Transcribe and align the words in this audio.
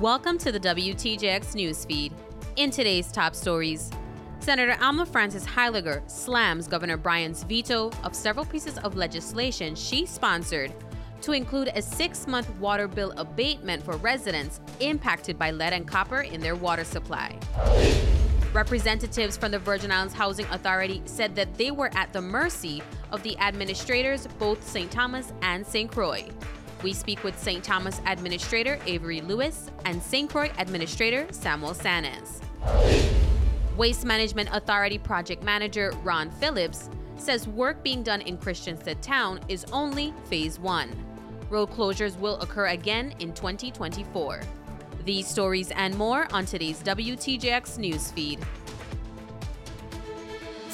Welcome 0.00 0.38
to 0.38 0.52
the 0.52 0.60
WTJX 0.60 1.56
newsfeed. 1.56 2.12
In 2.54 2.70
today's 2.70 3.10
top 3.10 3.34
stories, 3.34 3.90
Senator 4.38 4.76
Alma 4.80 5.04
Francis 5.04 5.44
Heyliger 5.44 6.08
slams 6.08 6.68
Governor 6.68 6.96
Bryan's 6.96 7.42
veto 7.42 7.90
of 8.04 8.14
several 8.14 8.46
pieces 8.46 8.78
of 8.78 8.94
legislation 8.94 9.74
she 9.74 10.06
sponsored 10.06 10.72
to 11.22 11.32
include 11.32 11.72
a 11.74 11.82
six 11.82 12.28
month 12.28 12.48
water 12.60 12.86
bill 12.86 13.12
abatement 13.16 13.82
for 13.82 13.96
residents 13.96 14.60
impacted 14.78 15.36
by 15.36 15.50
lead 15.50 15.72
and 15.72 15.88
copper 15.88 16.20
in 16.20 16.40
their 16.40 16.54
water 16.54 16.84
supply. 16.84 17.36
Representatives 18.52 19.36
from 19.36 19.50
the 19.50 19.58
Virgin 19.58 19.90
Islands 19.90 20.14
Housing 20.14 20.46
Authority 20.52 21.02
said 21.06 21.34
that 21.34 21.52
they 21.54 21.72
were 21.72 21.90
at 21.96 22.12
the 22.12 22.22
mercy 22.22 22.84
of 23.10 23.20
the 23.24 23.36
administrators, 23.38 24.28
both 24.38 24.64
St. 24.64 24.92
Thomas 24.92 25.32
and 25.42 25.66
St. 25.66 25.90
Croix. 25.90 26.28
We 26.82 26.92
speak 26.92 27.24
with 27.24 27.38
St. 27.38 27.64
Thomas 27.64 28.00
Administrator 28.06 28.78
Avery 28.86 29.20
Lewis 29.20 29.70
and 29.84 30.00
St. 30.00 30.30
Croix 30.30 30.52
Administrator 30.58 31.26
Samuel 31.32 31.74
Sanes. 31.74 32.40
Waste 33.76 34.04
Management 34.04 34.48
Authority 34.52 34.98
Project 34.98 35.42
Manager 35.42 35.92
Ron 36.04 36.30
Phillips 36.30 36.88
says 37.16 37.48
work 37.48 37.82
being 37.82 38.02
done 38.02 38.20
in 38.20 38.38
Christiansted 38.38 39.00
Town 39.00 39.40
is 39.48 39.64
only 39.72 40.14
phase 40.26 40.58
one. 40.60 40.90
Road 41.50 41.70
closures 41.70 42.16
will 42.18 42.38
occur 42.40 42.66
again 42.68 43.12
in 43.18 43.32
2024. 43.32 44.40
These 45.04 45.26
stories 45.26 45.72
and 45.72 45.96
more 45.96 46.28
on 46.32 46.44
today's 46.44 46.82
WTJX 46.82 47.78
newsfeed. 47.78 48.44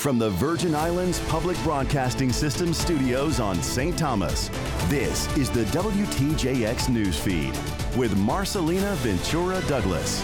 From 0.04 0.18
the 0.18 0.28
Virgin 0.28 0.74
Islands 0.74 1.18
Public 1.28 1.56
Broadcasting 1.62 2.30
System 2.30 2.74
studios 2.74 3.40
on 3.40 3.62
St. 3.62 3.98
Thomas, 3.98 4.50
this 4.90 5.34
is 5.34 5.48
the 5.48 5.64
WTJX 5.64 6.90
newsfeed 6.90 7.96
with 7.96 8.14
Marcelina 8.18 8.95
Ventura 8.96 9.62
Douglas. 9.62 10.22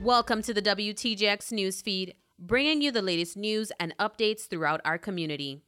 Welcome 0.00 0.42
to 0.42 0.54
the 0.54 0.62
WTJX 0.62 1.52
newsfeed, 1.52 2.14
bringing 2.38 2.80
you 2.80 2.92
the 2.92 3.02
latest 3.02 3.36
news 3.36 3.72
and 3.80 3.96
updates 3.98 4.46
throughout 4.46 4.80
our 4.84 4.96
community. 4.96 5.64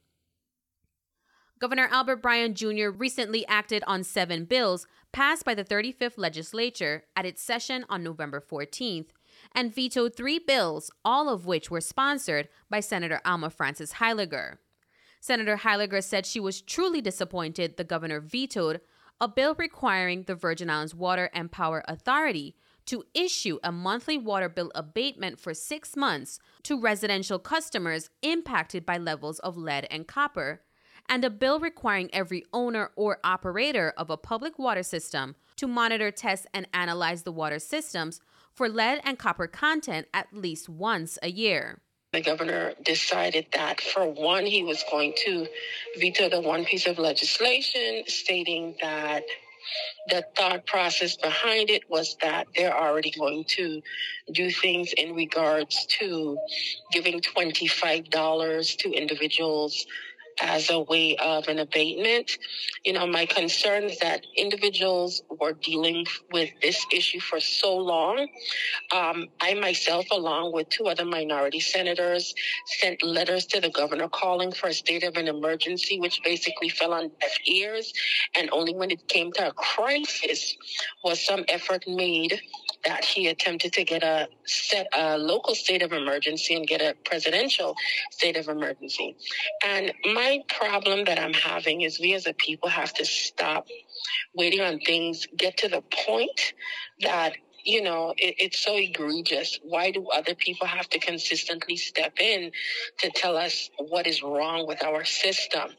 Governor 1.59 1.89
Albert 1.91 2.21
Bryan 2.21 2.53
Jr. 2.55 2.91
recently 2.91 3.45
acted 3.45 3.83
on 3.87 4.05
seven 4.05 4.45
bills 4.45 4.87
passed 5.11 5.43
by 5.43 5.53
the 5.53 5.65
35th 5.65 6.17
legislature 6.17 7.03
at 7.13 7.25
its 7.25 7.41
session 7.41 7.83
on 7.89 8.03
November 8.03 8.39
14th 8.39 9.07
and 9.57 9.73
vetoed 9.73 10.15
three 10.15 10.37
bills, 10.37 10.91
all 11.03 11.27
of 11.27 11.47
which 11.47 11.71
were 11.71 11.81
sponsored 11.81 12.47
by 12.69 12.79
Senator 12.79 13.19
Alma 13.25 13.49
Francis 13.49 13.93
Heyliger. 13.93 14.59
Senator 15.19 15.57
Heyliger 15.57 16.03
said 16.03 16.27
she 16.27 16.39
was 16.39 16.61
truly 16.61 17.01
disappointed 17.01 17.75
the 17.75 17.83
governor 17.83 18.19
vetoed 18.19 18.81
a 19.19 19.27
bill 19.27 19.55
requiring 19.55 20.23
the 20.23 20.35
Virgin 20.35 20.69
Islands 20.69 20.93
Water 20.93 21.31
and 21.33 21.51
Power 21.51 21.83
Authority 21.87 22.55
to 22.85 23.03
issue 23.15 23.57
a 23.63 23.71
monthly 23.71 24.15
water 24.15 24.47
bill 24.47 24.71
abatement 24.75 25.39
for 25.39 25.55
six 25.55 25.97
months 25.97 26.37
to 26.61 26.79
residential 26.79 27.39
customers 27.39 28.11
impacted 28.21 28.85
by 28.85 28.99
levels 28.99 29.39
of 29.39 29.57
lead 29.57 29.87
and 29.89 30.07
copper, 30.07 30.61
and 31.09 31.25
a 31.25 31.31
bill 31.31 31.59
requiring 31.59 32.13
every 32.13 32.43
owner 32.53 32.91
or 32.95 33.17
operator 33.23 33.91
of 33.97 34.11
a 34.11 34.17
public 34.17 34.59
water 34.59 34.83
system 34.83 35.35
to 35.55 35.65
monitor, 35.65 36.11
test, 36.11 36.45
and 36.53 36.67
analyze 36.75 37.23
the 37.23 37.31
water 37.31 37.57
systems 37.57 38.21
for 38.57 38.67
lead 38.67 38.99
and 39.03 39.19
copper 39.19 39.47
content 39.47 40.07
at 40.13 40.33
least 40.33 40.67
once 40.67 41.19
a 41.21 41.29
year. 41.29 41.79
The 42.11 42.21
governor 42.21 42.73
decided 42.83 43.47
that, 43.53 43.79
for 43.79 44.09
one, 44.09 44.45
he 44.45 44.63
was 44.63 44.83
going 44.89 45.13
to 45.25 45.47
veto 45.99 46.29
the 46.29 46.41
one 46.41 46.65
piece 46.65 46.87
of 46.87 46.97
legislation 46.97 48.03
stating 48.07 48.75
that 48.81 49.23
the 50.07 50.25
thought 50.35 50.65
process 50.65 51.17
behind 51.17 51.69
it 51.69 51.83
was 51.89 52.15
that 52.21 52.47
they're 52.55 52.75
already 52.75 53.11
going 53.11 53.43
to 53.43 53.81
do 54.31 54.49
things 54.49 54.93
in 54.93 55.13
regards 55.13 55.85
to 55.99 56.37
giving 56.91 57.19
$25 57.19 58.77
to 58.77 58.91
individuals 58.91 59.85
as 60.41 60.69
a 60.69 60.79
way 60.79 61.15
of 61.17 61.47
an 61.47 61.59
abatement. 61.59 62.37
You 62.83 62.93
know, 62.93 63.07
my 63.07 63.25
concern 63.25 63.85
is 63.85 63.99
that 63.99 64.25
individuals 64.35 65.23
were 65.29 65.53
dealing 65.53 66.05
with 66.31 66.49
this 66.61 66.85
issue 66.91 67.19
for 67.19 67.39
so 67.39 67.75
long. 67.77 68.27
Um, 68.91 69.27
I 69.41 69.53
myself, 69.55 70.05
along 70.11 70.53
with 70.53 70.69
two 70.69 70.87
other 70.87 71.05
minority 71.05 71.59
senators, 71.59 72.33
sent 72.65 73.03
letters 73.03 73.45
to 73.47 73.61
the 73.61 73.69
governor 73.69 74.07
calling 74.07 74.51
for 74.51 74.67
a 74.67 74.73
state 74.73 75.03
of 75.03 75.17
an 75.17 75.27
emergency, 75.27 75.99
which 75.99 76.21
basically 76.23 76.69
fell 76.69 76.93
on 76.93 77.11
deaf 77.19 77.37
ears. 77.45 77.93
And 78.35 78.49
only 78.51 78.73
when 78.73 78.91
it 78.91 79.07
came 79.07 79.31
to 79.33 79.49
a 79.49 79.53
crisis 79.53 80.55
was 81.03 81.23
some 81.23 81.45
effort 81.47 81.87
made 81.87 82.41
that 82.85 83.03
he 83.03 83.27
attempted 83.27 83.73
to 83.73 83.83
get 83.83 84.03
a 84.03 84.27
set 84.45 84.87
a 84.95 85.17
local 85.17 85.55
state 85.55 85.81
of 85.81 85.91
emergency 85.91 86.55
and 86.55 86.67
get 86.67 86.81
a 86.81 86.95
presidential 87.05 87.75
state 88.11 88.37
of 88.37 88.47
emergency. 88.47 89.15
And 89.65 89.93
my 90.13 90.43
problem 90.47 91.05
that 91.05 91.19
I'm 91.19 91.33
having 91.33 91.81
is 91.81 91.99
we 91.99 92.13
as 92.13 92.27
a 92.27 92.33
people 92.33 92.69
have 92.69 92.93
to 92.95 93.05
stop 93.05 93.67
waiting 94.35 94.61
on 94.61 94.79
things, 94.79 95.27
get 95.35 95.57
to 95.57 95.67
the 95.67 95.81
point 96.05 96.53
that 97.01 97.33
you 97.63 97.81
know, 97.81 98.13
it, 98.17 98.35
it's 98.37 98.59
so 98.59 98.77
egregious. 98.77 99.59
Why 99.61 99.91
do 99.91 100.07
other 100.07 100.35
people 100.35 100.65
have 100.67 100.87
to 100.89 100.99
consistently 100.99 101.75
step 101.75 102.13
in 102.17 102.51
to 102.99 103.09
tell 103.09 103.35
us 103.35 103.69
what 103.77 104.07
is 104.07 104.23
wrong 104.23 104.65
with 104.65 104.81
our 104.83 105.03
system? 105.03 105.71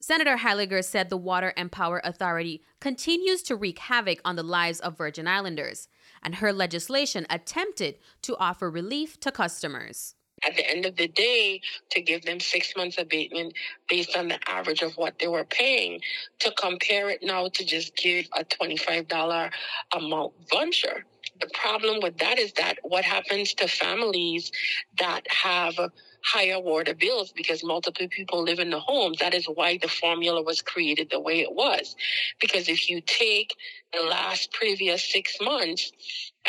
Senator 0.00 0.36
Heyliger 0.36 0.84
said 0.84 1.10
the 1.10 1.16
Water 1.16 1.52
and 1.56 1.70
Power 1.70 2.00
Authority 2.02 2.62
continues 2.80 3.42
to 3.42 3.54
wreak 3.54 3.78
havoc 3.78 4.20
on 4.24 4.36
the 4.36 4.42
lives 4.42 4.80
of 4.80 4.96
Virgin 4.96 5.28
Islanders 5.28 5.86
and 6.22 6.36
her 6.36 6.52
legislation 6.52 7.26
attempted 7.30 7.98
to 8.22 8.36
offer 8.38 8.70
relief 8.70 9.18
to 9.20 9.32
customers. 9.32 10.14
At 10.46 10.54
the 10.54 10.68
end 10.70 10.86
of 10.86 10.96
the 10.96 11.08
day, 11.08 11.60
to 11.90 12.00
give 12.00 12.24
them 12.24 12.38
six 12.38 12.74
months 12.76 12.96
abatement 12.98 13.54
based 13.88 14.16
on 14.16 14.28
the 14.28 14.38
average 14.48 14.82
of 14.82 14.96
what 14.96 15.18
they 15.18 15.26
were 15.26 15.44
paying, 15.44 16.00
to 16.40 16.52
compare 16.52 17.10
it 17.10 17.22
now 17.22 17.48
to 17.48 17.64
just 17.64 17.96
give 17.96 18.26
a 18.36 18.44
$25 18.44 19.50
amount 19.92 20.32
voucher. 20.50 21.04
The 21.40 21.48
problem 21.54 22.00
with 22.02 22.18
that 22.18 22.38
is 22.38 22.52
that 22.54 22.78
what 22.82 23.04
happens 23.04 23.54
to 23.54 23.68
families 23.68 24.52
that 24.98 25.22
have 25.30 25.74
higher 26.24 26.60
water 26.60 26.94
bills 26.94 27.32
because 27.32 27.64
multiple 27.64 28.08
people 28.08 28.42
live 28.42 28.58
in 28.58 28.70
the 28.70 28.80
homes. 28.80 29.18
That 29.18 29.34
is 29.34 29.46
why 29.46 29.78
the 29.78 29.88
formula 29.88 30.42
was 30.42 30.62
created 30.62 31.10
the 31.10 31.20
way 31.20 31.40
it 31.40 31.52
was. 31.52 31.96
Because 32.40 32.68
if 32.68 32.90
you 32.90 33.00
take 33.00 33.56
the 33.92 34.02
last 34.02 34.52
previous 34.52 35.04
six 35.04 35.36
months 35.40 35.92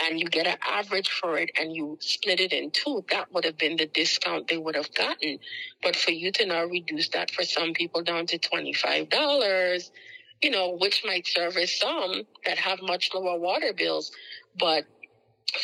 and 0.04 0.20
you 0.20 0.26
get 0.28 0.48
an 0.48 0.58
average 0.68 1.10
for 1.10 1.38
it 1.38 1.52
and 1.60 1.76
you 1.76 1.98
split 2.02 2.40
it 2.40 2.54
in 2.54 2.72
two, 2.72 3.06
that 3.12 3.32
would 3.34 3.46
have 3.46 3.58
been 3.58 3.78
the 3.78 3.88
discount 3.88 4.48
they 4.48 4.58
would 4.58 4.76
have 4.76 4.94
gotten. 4.94 5.40
But 5.82 5.96
for 5.96 6.12
you 6.12 6.32
to 6.34 6.46
now 6.46 6.66
reduce 6.66 7.10
that 7.10 7.32
for 7.32 7.44
some 7.44 7.74
people 7.74 8.04
down 8.04 8.26
to 8.28 8.40
$25, 8.40 9.92
you 10.42 10.52
know, 10.52 10.78
which 10.78 11.04
might 11.06 11.28
service 11.28 11.78
some 11.80 12.24
that 12.46 12.58
have 12.58 12.82
much 12.82 13.12
lower 13.14 13.40
water 13.40 13.74
bills. 13.74 14.12
But 14.58 14.86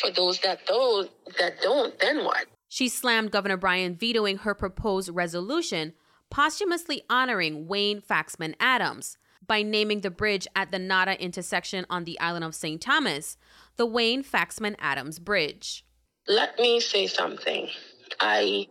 for 0.00 0.10
those 0.10 0.40
that 0.40 0.66
those 0.66 1.08
that 1.38 1.60
don't, 1.62 1.98
then 2.00 2.24
what? 2.24 2.46
She 2.68 2.88
slammed 2.88 3.30
Governor 3.30 3.56
Bryan 3.56 3.94
vetoing 3.94 4.38
her 4.38 4.54
proposed 4.54 5.10
resolution, 5.10 5.94
posthumously 6.30 7.02
honoring 7.08 7.66
Wayne 7.66 8.00
Faxman 8.00 8.54
Adams 8.58 9.18
by 9.46 9.62
naming 9.62 10.00
the 10.00 10.10
bridge 10.10 10.46
at 10.56 10.72
the 10.72 10.78
Nadir 10.78 11.14
intersection 11.14 11.86
on 11.88 12.04
the 12.04 12.18
island 12.18 12.44
of 12.44 12.54
St. 12.54 12.80
Thomas 12.80 13.36
the 13.76 13.86
Wayne 13.86 14.24
Faxman 14.24 14.74
Adams 14.78 15.18
Bridge. 15.18 15.84
Let 16.26 16.58
me 16.58 16.80
say 16.80 17.06
something. 17.06 17.68
I 18.20 18.68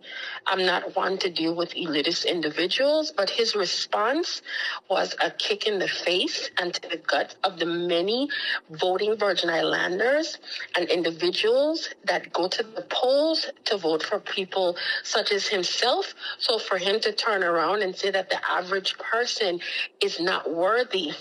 am 0.47 0.65
not 0.65 0.95
one 0.95 1.17
to 1.19 1.29
deal 1.29 1.55
with 1.55 1.73
elitist 1.73 2.25
individuals, 2.25 3.11
but 3.11 3.29
his 3.29 3.55
response 3.55 4.41
was 4.89 5.15
a 5.21 5.31
kick 5.31 5.67
in 5.67 5.79
the 5.79 5.87
face 5.87 6.49
and 6.57 6.73
to 6.73 6.89
the 6.89 6.97
gut 6.97 7.35
of 7.43 7.59
the 7.59 7.65
many 7.65 8.29
voting 8.69 9.15
Virgin 9.17 9.49
Islanders 9.49 10.37
and 10.77 10.89
individuals 10.89 11.89
that 12.05 12.31
go 12.33 12.47
to 12.47 12.63
the 12.63 12.81
polls 12.83 13.47
to 13.65 13.77
vote 13.77 14.03
for 14.03 14.19
people 14.19 14.77
such 15.03 15.31
as 15.31 15.47
himself. 15.47 16.13
So 16.39 16.59
for 16.59 16.77
him 16.77 16.99
to 17.01 17.11
turn 17.11 17.43
around 17.43 17.81
and 17.81 17.95
say 17.95 18.11
that 18.11 18.29
the 18.29 18.39
average 18.49 18.97
person 18.97 19.59
is 20.01 20.19
not 20.19 20.51
worthy 20.53 21.13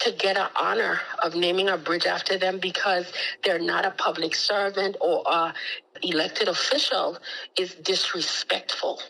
to 0.00 0.12
get 0.12 0.36
an 0.36 0.48
honor 0.56 1.00
of 1.22 1.34
naming 1.34 1.68
a 1.68 1.78
bridge 1.78 2.06
after 2.06 2.38
them 2.38 2.58
because 2.58 3.12
they're 3.44 3.58
not 3.58 3.86
a 3.86 3.90
public 3.92 4.34
servant 4.34 4.96
or 5.00 5.22
a 5.26 5.54
elected 6.02 6.48
official 6.48 7.18
is 7.58 7.74
disrespectful. 7.76 9.00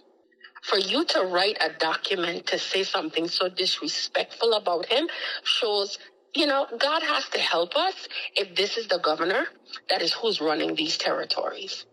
For 0.63 0.79
you 0.79 1.05
to 1.07 1.23
write 1.23 1.59
a 1.61 1.71
document 1.79 2.47
to 2.49 2.59
say 2.59 2.83
something 2.83 3.29
so 3.29 3.49
disrespectful 3.49 4.55
about 4.55 4.87
him 4.87 5.09
shows, 5.45 5.99
you 6.35 6.47
know, 6.47 6.67
God 6.79 7.03
has 7.03 7.29
to 7.31 7.39
help 7.39 7.77
us 7.77 8.09
if 8.37 8.55
this 8.57 8.77
is 8.77 8.89
the 8.89 8.99
governor 8.99 9.47
that 9.91 10.03
is 10.03 10.13
who's 10.13 10.41
running 10.41 10.75
these 10.75 10.99
territories. 10.99 11.87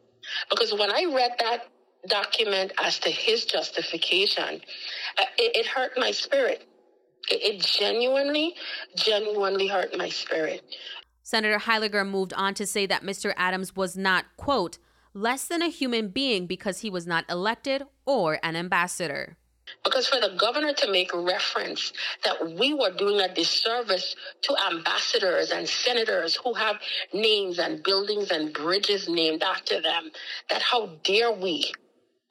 Because 0.50 0.74
when 0.74 0.92
I 0.92 1.06
read 1.14 1.32
that 1.40 1.68
document 2.08 2.74
as 2.80 3.00
to 3.00 3.10
his 3.10 3.46
justification, 3.46 4.62
uh, 5.20 5.26
it, 5.38 5.58
it 5.58 5.66
hurt 5.68 5.92
my 5.98 6.12
spirit 6.12 6.68
It, 7.30 7.62
genuinely, 7.62 8.56
genuinely 8.96 9.68
hurt 9.68 9.98
my 9.98 10.10
spirit. 10.10 10.64
Senator 11.22 11.58
Heyliger 11.58 12.08
moved 12.08 12.34
on 12.34 12.54
to 12.56 12.66
say 12.66 12.86
that 12.86 13.04
Mr. 13.04 13.34
Adams 13.38 13.76
was 13.76 13.96
not, 13.96 14.26
quote, 14.36 14.78
less 15.14 15.46
than 15.46 15.62
a 15.62 15.70
human 15.70 16.10
being 16.10 16.48
because 16.48 16.80
he 16.80 16.90
was 16.90 17.08
not 17.08 17.24
elected 17.30 17.84
or 18.06 18.40
an 18.44 18.56
ambassador. 18.56 19.38
Because 19.84 20.08
for 20.08 20.20
the 20.20 20.36
governor 20.38 20.74
to 20.74 20.92
make 20.92 21.14
reference 21.14 21.94
that 22.26 22.54
we 22.58 22.74
were 22.74 22.92
doing 22.92 23.22
a 23.22 23.34
disservice 23.34 24.16
to 24.42 24.56
ambassadors 24.70 25.52
and 25.52 25.68
senators 25.68 26.36
who 26.36 26.54
have 26.54 26.82
names 27.14 27.60
and 27.60 27.82
buildings 27.82 28.30
and 28.32 28.54
bridges 28.54 29.08
named 29.08 29.42
after 29.42 29.82
them, 29.82 30.12
that 30.50 30.62
how 30.62 30.88
dare 31.04 31.32
we 31.32 31.72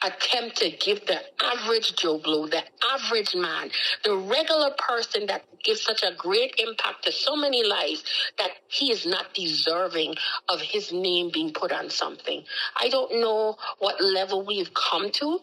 attempt 0.05 0.57
to 0.57 0.71
give 0.71 1.07
the 1.07 1.21
average 1.43 1.97
Joe 1.97 2.19
Blow, 2.19 2.47
the 2.47 2.63
average 2.93 3.35
man, 3.35 3.71
the 4.05 4.17
regular 4.17 4.71
person 4.79 5.27
that 5.27 5.45
gives 5.63 5.83
such 5.83 6.03
a 6.03 6.15
great 6.17 6.55
impact 6.59 7.05
to 7.05 7.13
so 7.13 7.37
many 7.37 7.65
lives 7.67 8.05
that 8.39 8.51
he 8.69 8.91
is 8.91 9.07
not 9.07 9.35
deserving 9.35 10.15
of 10.49 10.61
his 10.61 10.93
name 10.93 11.31
being 11.33 11.53
put 11.53 11.73
on 11.73 11.91
something. 11.91 12.45
I 12.81 12.89
don't 12.89 13.21
know 13.21 13.57
what 13.79 14.03
level 14.03 14.45
we've 14.45 14.73
come 14.75 15.11
to 15.13 15.41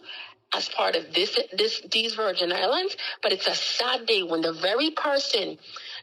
as 0.53 0.67
part 0.69 0.95
of 0.95 1.13
this, 1.13 1.39
this, 1.53 1.81
these 1.91 2.15
Virgin 2.15 2.51
Islands, 2.51 2.97
but 3.21 3.31
it's 3.31 3.47
a 3.47 3.55
sad 3.55 4.07
day 4.07 4.23
when 4.23 4.41
the 4.41 4.53
very 4.53 4.89
person 4.91 5.57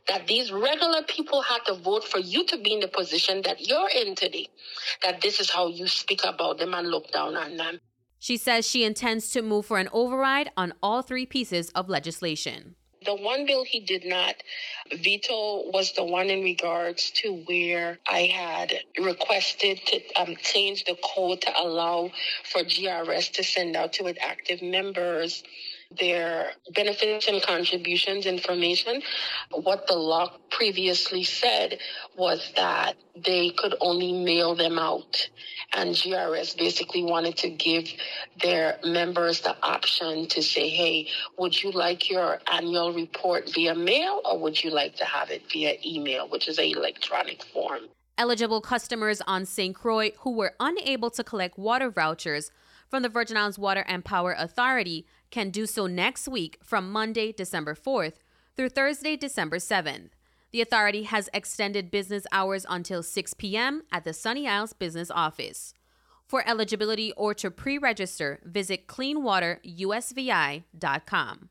that 0.09 0.27
these 0.29 0.53
regular 0.53 1.03
people 1.03 1.43
had 1.43 1.65
to 1.67 1.75
vote 1.75 2.05
for 2.05 2.19
you 2.19 2.45
to 2.47 2.57
be 2.59 2.75
in 2.75 2.81
the 2.81 2.89
position 2.89 3.43
that 3.43 3.67
you're 3.67 3.89
in 3.89 4.15
today, 4.15 4.49
that 5.03 5.21
this 5.21 5.41
is 5.41 5.51
how 5.51 5.67
you 5.67 5.89
speak 5.89 6.21
about 6.25 6.59
them 6.59 6.75
and 6.75 6.89
look 6.89 7.11
down 7.11 7.37
on 7.37 7.57
them. 7.57 7.81
She 8.19 8.37
says 8.37 8.67
she 8.67 8.85
intends 8.85 9.31
to 9.31 9.43
move 9.43 9.67
for 9.67 9.79
an 9.79 9.89
override 9.93 10.51
on 10.57 10.75
all 10.83 11.03
three 11.03 11.27
pieces 11.27 11.71
of 11.71 11.89
legislation. 11.89 12.77
The 13.05 13.15
one 13.15 13.47
bill 13.47 13.65
he 13.65 13.81
did 13.81 14.05
not 14.05 14.35
veto 14.93 15.71
was 15.71 15.93
the 15.93 16.05
one 16.05 16.29
in 16.29 16.43
regards 16.43 17.11
to 17.23 17.35
where 17.47 17.99
I 18.09 18.23
had 18.23 18.81
requested 18.99 19.81
to 19.87 20.01
um, 20.17 20.35
change 20.37 20.85
the 20.85 20.97
code 20.97 21.43
to 21.43 21.53
allow 21.57 22.11
for 22.43 22.63
GRS 22.63 23.33
to 23.35 23.45
send 23.45 23.77
out 23.77 23.93
to 23.95 24.07
its 24.07 24.19
active 24.21 24.61
members 24.61 25.45
their 25.91 26.51
benefits 26.75 27.29
and 27.29 27.43
contributions 27.43 28.27
information. 28.27 29.03
What 29.51 29.87
the 29.87 29.95
law 29.95 30.33
previously 30.51 31.25
said 31.25 31.79
was 32.17 32.53
that 32.57 32.97
they 33.15 33.51
could 33.51 33.75
only 33.81 34.13
mail 34.13 34.55
them 34.55 34.79
out. 34.79 35.29
And 35.73 35.91
GRS 35.91 36.57
basically 36.57 37.03
wanted 37.03 37.37
to 37.39 37.51
give 37.51 37.89
their 38.43 38.79
members 38.85 39.41
the 39.41 39.57
option 39.63 40.27
to 40.29 40.43
say, 40.43 40.69
hey, 40.69 41.09
would 41.39 41.63
you 41.63 41.71
like 41.73 42.11
your 42.11 42.39
annual 42.53 42.93
report 42.93 43.53
via 43.53 43.75
mail 43.75 44.21
or 44.25 44.39
would 44.39 44.63
you 44.63 44.71
like 44.71 44.97
to 44.97 45.05
have 45.05 45.31
it 45.31 45.43
via 45.53 45.75
email, 45.85 46.29
which 46.29 46.49
is 46.49 46.59
an 46.59 46.65
electronic 46.65 47.43
form? 47.45 47.83
Eligible 48.19 48.61
customers 48.61 49.21
on 49.27 49.45
St. 49.45 49.75
Croix 49.75 50.11
who 50.21 50.31
were 50.31 50.55
unable 50.59 51.11
to 51.11 51.23
collect 51.23 51.59
water 51.59 51.91
vouchers 51.91 52.51
from 52.89 53.03
the 53.03 53.09
Virgin 53.09 53.37
Islands 53.37 53.59
Water 53.59 53.85
and 53.87 54.05
Power 54.05 54.35
Authority 54.39 55.07
can 55.31 55.51
do 55.51 55.67
so 55.67 55.87
next 55.87 56.29
week 56.29 56.59
from 56.63 56.91
Monday, 56.91 57.33
December 57.33 57.75
4th 57.75 58.15
through 58.57 58.71
Thursday, 58.71 59.17
December 59.17 59.59
7th. 59.59 60.11
The 60.53 60.63
authority 60.63 61.03
has 61.05 61.29
extended 61.35 61.91
business 61.91 62.27
hours 62.33 62.65
until 62.69 63.03
6 63.03 63.35
p.m. 63.35 63.83
at 63.93 64.05
the 64.05 64.13
Sunny 64.13 64.49
Isles 64.49 64.73
Business 64.73 65.11
Office. 65.11 65.75
For 66.27 66.49
eligibility 66.49 67.13
or 67.13 67.35
to 67.35 67.51
pre 67.51 67.77
register, 67.79 68.41
visit 68.45 68.87
cleanwaterusvi.com. 68.87 71.49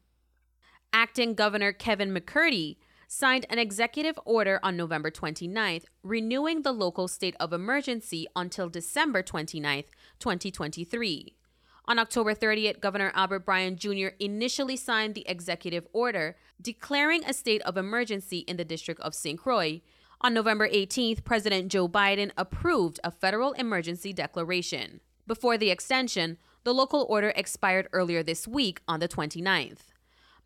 Acting 0.92 1.34
Governor 1.34 1.74
Kevin 1.74 2.14
McCurdy 2.14 2.78
signed 3.08 3.46
an 3.50 3.60
executive 3.60 4.20
order 4.26 4.60
on 4.64 4.76
November 4.76 5.12
29th, 5.12 5.84
renewing 6.04 6.64
the 6.64 6.72
local 6.72 7.08
state 7.08 7.36
of 7.40 7.54
emergency 7.54 8.26
until 8.36 8.70
December 8.70 9.22
29th, 9.22 9.86
2023. 10.20 11.36
On 11.88 12.00
October 12.00 12.34
30th, 12.34 12.80
Governor 12.80 13.12
Albert 13.14 13.46
Bryan 13.46 13.76
Jr. 13.76 14.08
initially 14.20 14.76
signed 14.76 15.14
the 15.14 15.28
executive 15.30 15.88
order 15.94 16.36
declaring 16.60 17.24
a 17.26 17.34
state 17.34 17.62
of 17.62 17.78
emergency 17.78 18.40
in 18.40 18.58
the 18.58 18.66
District 18.66 19.00
of 19.02 19.14
St. 19.14 19.40
Croix. 19.40 19.82
On 20.22 20.34
November 20.34 20.68
18th, 20.68 21.24
President 21.24 21.72
Joe 21.72 21.88
Biden 21.88 22.32
approved 22.38 23.00
a 23.04 23.12
federal 23.12 23.52
emergency 23.54 24.14
declaration. 24.14 25.00
Before 25.28 25.58
the 25.58 25.70
extension, 25.70 26.38
the 26.64 26.74
local 26.74 27.06
order 27.08 27.32
expired 27.36 27.88
earlier 27.94 28.24
this 28.24 28.48
week 28.48 28.82
on 28.88 29.00
the 29.00 29.08
29th. 29.08 29.92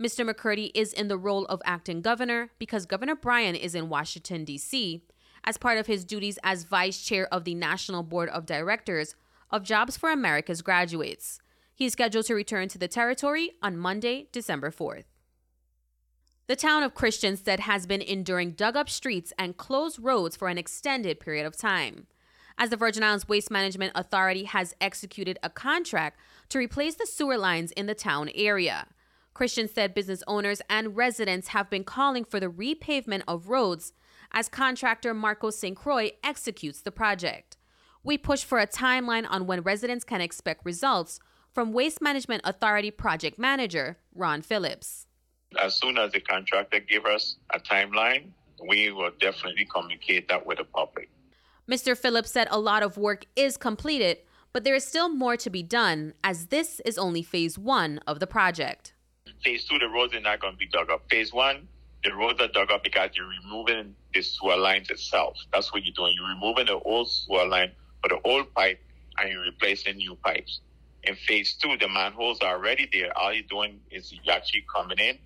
Mr. 0.01 0.29
McCurdy 0.29 0.71
is 0.73 0.91
in 0.91 1.07
the 1.07 1.17
role 1.17 1.45
of 1.45 1.61
acting 1.63 2.01
governor 2.01 2.49
because 2.59 2.85
Governor 2.85 3.15
Bryan 3.15 3.55
is 3.55 3.75
in 3.75 3.87
Washington, 3.87 4.43
D.C., 4.43 5.03
as 5.45 5.57
part 5.57 5.77
of 5.77 5.87
his 5.87 6.03
duties 6.03 6.37
as 6.43 6.63
vice 6.65 7.01
chair 7.01 7.33
of 7.33 7.45
the 7.45 7.55
National 7.55 8.03
Board 8.03 8.27
of 8.29 8.45
Directors 8.45 9.15
of 9.51 9.63
Jobs 9.63 9.97
for 9.97 10.11
America's 10.11 10.61
graduates. 10.61 11.39
He 11.73 11.85
is 11.85 11.93
scheduled 11.93 12.25
to 12.25 12.35
return 12.35 12.67
to 12.69 12.77
the 12.77 12.87
territory 12.87 13.51
on 13.61 13.77
Monday, 13.77 14.27
December 14.31 14.69
4th. 14.69 15.05
The 16.47 16.55
town 16.55 16.81
of 16.81 16.95
Christiansted 16.95 17.59
has 17.59 17.85
been 17.85 18.01
enduring 18.01 18.51
dug 18.51 18.75
up 18.75 18.89
streets 18.89 19.31
and 19.37 19.55
closed 19.55 19.99
roads 20.01 20.35
for 20.35 20.47
an 20.47 20.57
extended 20.57 21.19
period 21.19 21.45
of 21.45 21.55
time. 21.55 22.07
As 22.57 22.71
the 22.71 22.75
Virgin 22.75 23.03
Islands 23.03 23.29
Waste 23.29 23.51
Management 23.51 23.91
Authority 23.95 24.45
has 24.45 24.75
executed 24.81 25.37
a 25.43 25.49
contract 25.49 26.19
to 26.49 26.57
replace 26.57 26.95
the 26.95 27.05
sewer 27.05 27.37
lines 27.37 27.71
in 27.73 27.85
the 27.85 27.93
town 27.93 28.29
area. 28.33 28.87
Christiansted 29.35 29.93
business 29.93 30.23
owners 30.27 30.61
and 30.69 30.97
residents 30.97 31.49
have 31.49 31.69
been 31.69 31.83
calling 31.83 32.25
for 32.25 32.39
the 32.39 32.47
repavement 32.49 33.21
of 33.27 33.47
roads 33.47 33.93
as 34.31 34.49
contractor 34.49 35.13
Marco 35.13 35.51
St. 35.51 35.77
Croix 35.77 36.11
executes 36.23 36.81
the 36.81 36.91
project. 36.91 37.57
We 38.03 38.17
push 38.17 38.45
for 38.45 38.59
a 38.59 38.67
timeline 38.67 39.25
on 39.29 39.45
when 39.45 39.61
residents 39.61 40.05
can 40.05 40.21
expect 40.21 40.65
results 40.65 41.19
from 41.53 41.73
Waste 41.73 42.01
Management 42.01 42.41
Authority 42.45 42.91
project 42.91 43.37
manager 43.37 43.97
Ron 44.15 44.41
Phillips. 44.41 45.05
As 45.61 45.75
soon 45.75 45.97
as 45.97 46.13
the 46.13 46.21
contractor 46.21 46.79
gives 46.79 47.05
us 47.05 47.35
a 47.53 47.59
timeline, 47.59 48.31
we 48.67 48.91
will 48.91 49.11
definitely 49.19 49.65
communicate 49.65 50.29
that 50.29 50.45
with 50.45 50.59
the 50.59 50.63
public. 50.63 51.09
Mr. 51.69 51.97
Phillips 51.97 52.31
said 52.31 52.47
a 52.49 52.59
lot 52.59 52.83
of 52.83 52.97
work 52.97 53.25
is 53.35 53.57
completed, 53.57 54.19
but 54.53 54.63
there 54.63 54.75
is 54.75 54.85
still 54.85 55.09
more 55.09 55.35
to 55.35 55.49
be 55.49 55.61
done 55.61 56.13
as 56.23 56.47
this 56.47 56.79
is 56.85 56.97
only 56.97 57.21
phase 57.21 57.57
one 57.57 57.99
of 58.07 58.19
the 58.19 58.27
project. 58.27 58.93
Phase 59.43 59.65
two, 59.65 59.77
the 59.77 59.89
roads 59.89 60.13
are 60.13 60.21
not 60.21 60.39
going 60.39 60.53
to 60.53 60.57
be 60.57 60.67
dug 60.67 60.89
up. 60.89 61.03
Phase 61.09 61.33
one, 61.33 61.67
the 62.03 62.13
roads 62.13 62.39
are 62.39 62.47
dug 62.47 62.71
up 62.71 62.83
because 62.83 63.09
you're 63.15 63.27
removing 63.43 63.93
the 64.13 64.21
sewer 64.21 64.55
lines 64.55 64.89
itself. 64.89 65.37
That's 65.51 65.73
what 65.73 65.83
you're 65.83 65.93
doing. 65.93 66.15
You're 66.17 66.29
removing 66.29 66.67
the 66.67 66.79
old 66.79 67.11
sewer 67.11 67.45
line 67.45 67.71
for 68.01 68.09
the 68.09 68.19
old 68.23 68.53
pipe 68.53 68.79
and 69.17 69.31
you're 69.31 69.43
replacing 69.43 69.97
new 69.97 70.15
pipes. 70.23 70.61
In 71.03 71.15
phase 71.15 71.55
two, 71.55 71.77
the 71.77 71.87
manholes 71.87 72.39
are 72.41 72.55
already 72.55 72.89
there. 72.91 73.17
All 73.17 73.33
you're 73.33 73.43
doing 73.49 73.79
is 73.91 74.11
you 74.11 74.19
actually 74.31 74.65
coming 74.73 74.99
in, 74.99 75.17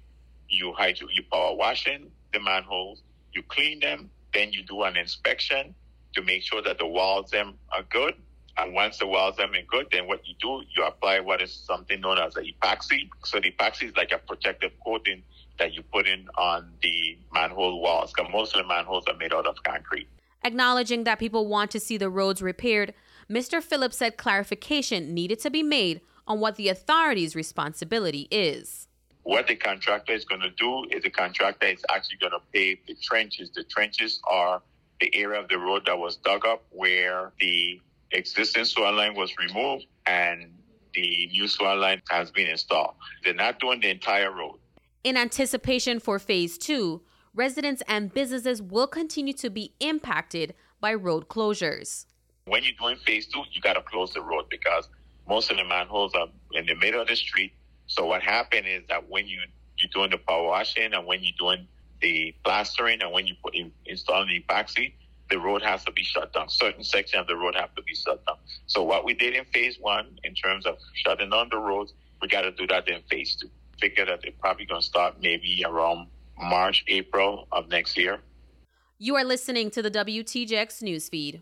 you 0.47 0.73
hydro, 0.73 1.07
you 1.11 1.23
power 1.31 1.55
washing 1.55 2.11
the 2.31 2.39
manholes, 2.39 3.01
you 3.33 3.43
clean 3.43 3.79
them, 3.79 4.09
then 4.33 4.51
you 4.51 4.63
do 4.63 4.83
an 4.83 4.97
inspection 4.97 5.73
to 6.13 6.21
make 6.21 6.43
sure 6.43 6.61
that 6.61 6.77
the 6.77 6.85
walls 6.85 7.31
them 7.31 7.55
are 7.75 7.83
good. 7.89 8.15
And 8.55 8.73
once 8.73 8.99
the 8.99 9.07
walls 9.07 9.37
them 9.37 9.53
are 9.53 9.63
good, 9.67 9.87
then 9.91 10.07
what 10.07 10.27
you 10.27 10.35
do, 10.39 10.61
you 10.75 10.83
apply 10.85 11.19
what 11.21 11.41
is 11.41 11.51
something 11.51 11.99
known 12.01 12.19
as 12.19 12.35
a 12.37 12.41
epoxy. 12.41 13.09
So 13.25 13.39
the 13.39 13.51
epoxy 13.51 13.89
is 13.89 13.97
like 13.97 14.11
a 14.11 14.19
protective 14.19 14.71
coating 14.85 15.23
that 15.57 15.73
you 15.73 15.81
put 15.81 16.07
in 16.07 16.27
on 16.37 16.71
the 16.83 17.17
manhole 17.33 17.81
walls. 17.81 18.13
Because 18.15 18.31
most 18.31 18.55
of 18.55 18.61
the 18.61 18.67
manholes 18.67 19.05
are 19.07 19.17
made 19.17 19.33
out 19.33 19.47
of 19.47 19.55
concrete. 19.63 20.07
Acknowledging 20.45 21.05
that 21.05 21.19
people 21.19 21.47
want 21.47 21.71
to 21.71 21.79
see 21.79 21.97
the 21.97 22.09
roads 22.09 22.41
repaired, 22.41 22.93
Mr. 23.29 23.63
Phillips 23.63 23.97
said 23.97 24.17
clarification 24.17 25.13
needed 25.13 25.39
to 25.39 25.49
be 25.49 25.63
made 25.63 26.01
on 26.27 26.39
what 26.39 26.55
the 26.55 26.69
authority's 26.69 27.35
responsibility 27.35 28.27
is. 28.29 28.87
What 29.23 29.47
the 29.47 29.55
contractor 29.55 30.11
is 30.11 30.25
going 30.25 30.41
to 30.41 30.49
do 30.49 30.83
is 30.91 31.03
the 31.03 31.09
contractor 31.09 31.67
is 31.67 31.83
actually 31.89 32.17
going 32.17 32.33
to 32.33 32.41
pave 32.51 32.79
the 32.87 32.95
trenches. 32.95 33.51
The 33.51 33.63
trenches 33.63 34.19
are 34.29 34.61
the 34.99 35.15
area 35.15 35.39
of 35.39 35.47
the 35.47 35.57
road 35.57 35.83
that 35.85 35.97
was 35.97 36.17
dug 36.17 36.45
up 36.45 36.63
where 36.71 37.31
the 37.39 37.79
existing 38.11 38.65
sewer 38.65 38.91
line 38.91 39.15
was 39.15 39.33
removed 39.37 39.85
and 40.05 40.51
the 40.93 41.29
new 41.31 41.47
sewer 41.47 41.75
line 41.75 42.01
has 42.09 42.31
been 42.31 42.47
installed. 42.47 42.95
They're 43.23 43.33
not 43.33 43.59
doing 43.59 43.79
the 43.79 43.89
entire 43.89 44.31
road. 44.31 44.59
In 45.05 45.15
anticipation 45.17 45.99
for 45.99 46.19
phase 46.19 46.57
two, 46.57 47.01
residents 47.35 47.81
and 47.87 48.13
businesses 48.13 48.61
will 48.61 48.87
continue 48.87 49.33
to 49.33 49.49
be 49.49 49.73
impacted 49.79 50.53
by 50.79 50.93
road 50.93 51.27
closures. 51.27 52.05
When 52.45 52.63
you're 52.63 52.73
doing 52.79 52.97
phase 52.97 53.27
two, 53.27 53.43
you 53.51 53.61
got 53.61 53.73
to 53.73 53.81
close 53.81 54.13
the 54.13 54.21
road 54.21 54.45
because 54.49 54.89
most 55.27 55.49
of 55.49 55.57
the 55.57 55.63
manholes 55.63 56.13
are 56.13 56.27
in 56.51 56.65
the 56.65 56.75
middle 56.75 57.01
of 57.01 57.07
the 57.07 57.15
street. 57.15 57.53
So 57.87 58.05
what 58.05 58.21
happened 58.21 58.67
is 58.67 58.83
that 58.89 59.09
when 59.09 59.27
you 59.27 59.39
you're 59.77 59.89
doing 59.93 60.11
the 60.11 60.17
power 60.17 60.45
washing 60.45 60.93
and 60.93 61.05
when 61.07 61.23
you're 61.23 61.33
doing 61.39 61.67
the 62.01 62.35
plastering 62.43 63.01
and 63.01 63.11
when 63.11 63.25
you 63.25 63.33
put 63.43 63.55
in, 63.55 63.71
installing 63.85 64.29
the 64.29 64.41
epoxy, 64.41 64.93
the 65.29 65.39
road 65.39 65.61
has 65.63 65.83
to 65.85 65.91
be 65.91 66.03
shut 66.03 66.31
down. 66.33 66.47
Certain 66.49 66.83
sections 66.83 67.21
of 67.21 67.27
the 67.27 67.35
road 67.35 67.55
have 67.55 67.73
to 67.75 67.81
be 67.81 67.95
shut 67.95 68.23
down. 68.25 68.35
So 68.67 68.83
what 68.83 69.03
we 69.03 69.13
did 69.13 69.33
in 69.33 69.45
phase 69.45 69.77
one, 69.79 70.19
in 70.23 70.35
terms 70.35 70.65
of 70.65 70.77
shutting 70.93 71.31
down 71.31 71.47
the 71.49 71.57
roads, 71.57 71.93
we 72.21 72.27
got 72.27 72.41
to 72.41 72.51
do 72.51 72.67
that 72.67 72.87
in 72.87 73.01
phase 73.09 73.35
two. 73.35 73.49
figure 73.79 74.05
that 74.05 74.21
they're 74.21 74.31
probably 74.39 74.65
going 74.65 74.81
to 74.81 74.87
start 74.87 75.15
maybe 75.21 75.63
around 75.65 76.07
March, 76.37 76.83
April 76.87 77.47
of 77.51 77.69
next 77.69 77.97
year. 77.97 78.19
You 78.97 79.15
are 79.15 79.23
listening 79.23 79.71
to 79.71 79.81
the 79.81 79.91
WTJX 79.91 80.81
newsfeed. 80.81 81.41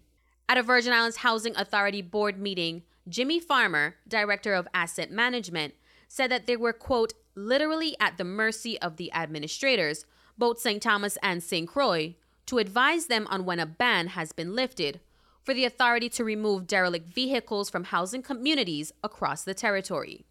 At 0.49 0.57
a 0.57 0.63
Virgin 0.63 0.93
Islands 0.93 1.17
Housing 1.17 1.55
Authority 1.55 2.01
board 2.01 2.39
meeting, 2.39 2.83
Jimmy 3.07 3.39
Farmer, 3.39 3.95
director 4.07 4.53
of 4.53 4.67
asset 4.73 5.11
management, 5.11 5.73
said 6.07 6.29
that 6.31 6.45
they 6.45 6.57
were, 6.57 6.73
quote, 6.73 7.13
literally 7.35 7.95
at 7.99 8.17
the 8.17 8.23
mercy 8.23 8.79
of 8.81 8.97
the 8.97 9.13
administrators, 9.13 10.05
both 10.37 10.59
St. 10.59 10.81
Thomas 10.81 11.17
and 11.23 11.41
St. 11.41 11.67
Croix, 11.67 12.15
to 12.47 12.57
advise 12.57 13.05
them 13.05 13.27
on 13.29 13.45
when 13.45 13.59
a 13.59 13.65
ban 13.65 14.07
has 14.07 14.31
been 14.31 14.55
lifted 14.55 14.99
for 15.43 15.53
the 15.53 15.65
authority 15.65 16.09
to 16.09 16.23
remove 16.23 16.67
derelict 16.67 17.07
vehicles 17.07 17.69
from 17.69 17.85
housing 17.85 18.21
communities 18.21 18.91
across 19.03 19.43
the 19.43 19.53
territory. 19.53 20.25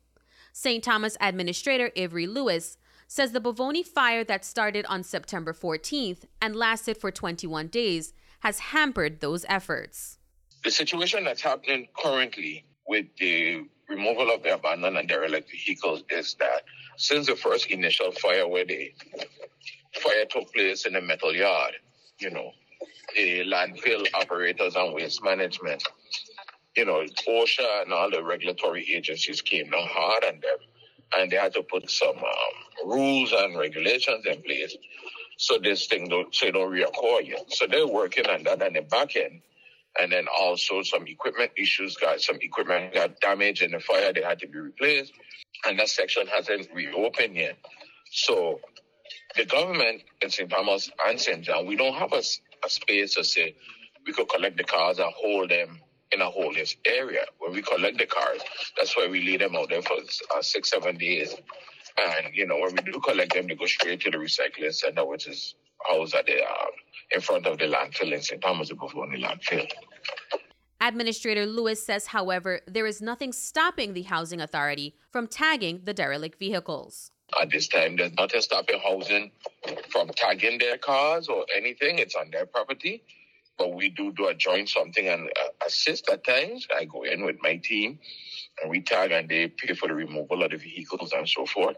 St. 0.52 0.82
Thomas 0.82 1.16
Administrator 1.20 1.90
Avery 1.96 2.26
Lewis 2.26 2.76
says 3.10 3.32
the 3.32 3.40
Bovoni 3.40 3.84
fire 3.84 4.22
that 4.22 4.44
started 4.44 4.86
on 4.86 5.02
September 5.02 5.52
14th 5.52 6.26
and 6.40 6.54
lasted 6.54 6.96
for 6.96 7.10
21 7.10 7.66
days 7.66 8.12
has 8.38 8.60
hampered 8.60 9.18
those 9.18 9.44
efforts. 9.48 10.18
The 10.62 10.70
situation 10.70 11.24
that's 11.24 11.42
happening 11.42 11.88
currently 12.00 12.64
with 12.86 13.06
the 13.18 13.64
removal 13.88 14.30
of 14.30 14.44
the 14.44 14.54
abandoned 14.54 14.96
and 14.96 15.08
derelict 15.08 15.50
vehicles 15.50 16.04
is 16.08 16.34
that 16.34 16.62
since 16.98 17.26
the 17.26 17.34
first 17.34 17.66
initial 17.66 18.12
fire 18.12 18.46
where 18.46 18.64
the 18.64 18.94
fire 20.00 20.24
took 20.26 20.54
place 20.54 20.86
in 20.86 20.92
the 20.92 21.00
metal 21.00 21.34
yard, 21.34 21.72
you 22.20 22.30
know, 22.30 22.52
the 23.16 23.40
landfill 23.40 24.06
operators 24.14 24.76
and 24.76 24.94
waste 24.94 25.24
management, 25.24 25.82
you 26.76 26.84
know, 26.84 27.04
OSHA 27.28 27.82
and 27.82 27.92
all 27.92 28.08
the 28.08 28.22
regulatory 28.22 28.86
agencies 28.94 29.40
came 29.40 29.68
down 29.68 29.88
hard 29.88 30.22
on 30.22 30.34
them 30.34 30.58
and 31.16 31.30
they 31.30 31.36
had 31.36 31.52
to 31.54 31.62
put 31.62 31.90
some 31.90 32.16
um, 32.16 32.88
rules 32.88 33.32
and 33.32 33.58
regulations 33.58 34.24
in 34.26 34.42
place 34.42 34.76
so 35.40 35.56
this 35.56 35.86
thing 35.86 36.06
don't 36.08 36.34
so 36.34 36.48
it 36.48 36.52
don't 36.52 36.70
reoccur 36.70 37.20
again. 37.20 37.44
So 37.48 37.66
they're 37.66 37.86
working 37.86 38.26
on 38.26 38.42
that 38.42 38.62
on 38.62 38.74
the 38.74 38.82
back 38.82 39.16
end. 39.16 39.40
And 39.98 40.12
then 40.12 40.26
also 40.28 40.82
some 40.82 41.06
equipment 41.06 41.52
issues 41.56 41.96
got 41.96 42.20
some 42.20 42.36
equipment 42.42 42.92
got 42.92 43.18
damaged 43.20 43.62
in 43.62 43.72
the 43.72 43.80
fire, 43.80 44.12
they 44.12 44.22
had 44.22 44.38
to 44.40 44.46
be 44.46 44.58
replaced. 44.58 45.14
And 45.64 45.78
that 45.78 45.88
section 45.88 46.26
hasn't 46.26 46.68
reopened 46.74 47.36
yet. 47.36 47.56
So 48.12 48.60
the 49.34 49.46
government 49.46 50.02
in 50.20 50.28
St. 50.28 50.50
Thomas 50.50 50.90
and 51.06 51.18
St. 51.18 51.42
John, 51.42 51.64
we 51.64 51.74
don't 51.74 51.94
have 51.94 52.12
a, 52.12 52.22
a 52.64 52.68
space 52.68 53.14
to 53.14 53.24
say 53.24 53.56
we 54.06 54.12
could 54.12 54.28
collect 54.28 54.58
the 54.58 54.64
cars 54.64 54.98
and 54.98 55.10
hold 55.16 55.50
them 55.50 55.80
in 56.12 56.20
a 56.20 56.30
holding 56.30 56.66
area. 56.84 57.24
When 57.38 57.52
we 57.52 57.62
collect 57.62 57.98
the 57.98 58.06
cars, 58.06 58.40
that's 58.76 58.96
why 58.96 59.08
we 59.08 59.22
leave 59.22 59.40
them 59.40 59.56
out 59.56 59.68
there 59.68 59.82
for 59.82 59.96
uh, 59.96 60.42
six, 60.42 60.70
seven 60.70 60.96
days. 60.96 61.34
And, 61.98 62.34
you 62.34 62.46
know, 62.46 62.58
when 62.58 62.74
we 62.74 62.92
do 62.92 62.98
collect 63.00 63.34
them, 63.34 63.46
they 63.46 63.54
go 63.54 63.66
straight 63.66 64.00
to 64.00 64.10
the 64.10 64.18
recycling 64.18 64.74
center, 64.74 65.04
which 65.04 65.26
is 65.26 65.54
housed 65.88 66.14
at 66.14 66.26
the, 66.26 66.42
uh, 66.42 66.66
in 67.14 67.20
front 67.20 67.46
of 67.46 67.58
the 67.58 67.64
landfill 67.64 68.12
in 68.12 68.22
St. 68.22 68.40
Thomas, 68.40 68.70
before 68.70 69.06
the 69.08 69.16
landfill. 69.16 69.68
Administrator 70.80 71.44
Lewis 71.44 71.84
says, 71.84 72.06
however, 72.06 72.60
there 72.66 72.86
is 72.86 73.02
nothing 73.02 73.32
stopping 73.32 73.92
the 73.92 74.02
Housing 74.02 74.40
Authority 74.40 74.94
from 75.10 75.26
tagging 75.26 75.82
the 75.84 75.92
derelict 75.92 76.38
vehicles. 76.38 77.10
At 77.40 77.50
this 77.50 77.68
time, 77.68 77.96
there's 77.96 78.12
nothing 78.14 78.40
stopping 78.40 78.80
housing 78.82 79.30
from 79.90 80.08
tagging 80.08 80.58
their 80.58 80.78
cars 80.78 81.28
or 81.28 81.44
anything. 81.54 81.98
It's 81.98 82.14
on 82.14 82.30
their 82.30 82.46
property 82.46 83.04
but 83.60 83.74
we 83.74 83.90
do 83.90 84.10
do 84.12 84.26
a 84.28 84.34
joint 84.34 84.70
something 84.70 85.06
and 85.06 85.28
uh, 85.28 85.66
assist 85.66 86.08
at 86.08 86.24
times. 86.24 86.66
I 86.74 86.86
go 86.86 87.02
in 87.02 87.26
with 87.26 87.36
my 87.42 87.56
team 87.56 87.98
and 88.60 88.70
we 88.70 88.80
tag 88.80 89.12
and 89.12 89.28
they 89.28 89.48
pay 89.48 89.74
for 89.74 89.86
the 89.86 89.94
removal 89.94 90.42
of 90.42 90.50
the 90.50 90.56
vehicles 90.56 91.12
and 91.12 91.28
so 91.28 91.44
forth. 91.44 91.76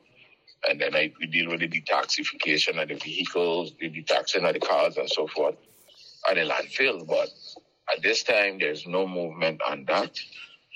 And 0.68 0.80
then 0.80 0.94
I, 0.94 1.12
we 1.18 1.26
deal 1.26 1.50
with 1.50 1.58
the 1.58 1.68
detoxification 1.68 2.80
of 2.80 2.88
the 2.88 2.94
vehicles, 2.94 3.72
the 3.80 3.90
detoxing 3.90 4.48
of 4.48 4.54
the 4.54 4.60
cars 4.60 4.96
and 4.96 5.10
so 5.10 5.26
forth 5.26 5.56
at 6.30 6.36
the 6.36 6.42
landfill. 6.42 7.04
But 7.04 7.30
at 7.92 8.00
this 8.00 8.22
time, 8.22 8.60
there's 8.60 8.86
no 8.86 9.08
movement 9.08 9.60
on 9.68 9.84
that. 9.86 10.20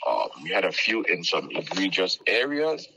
Um, 0.09 0.29
we 0.43 0.51
had 0.51 0.65
a 0.65 0.73
few 0.73 1.05
in 1.05 1.23
some 1.23 1.51
egregious 1.53 2.19
areas 2.27 2.89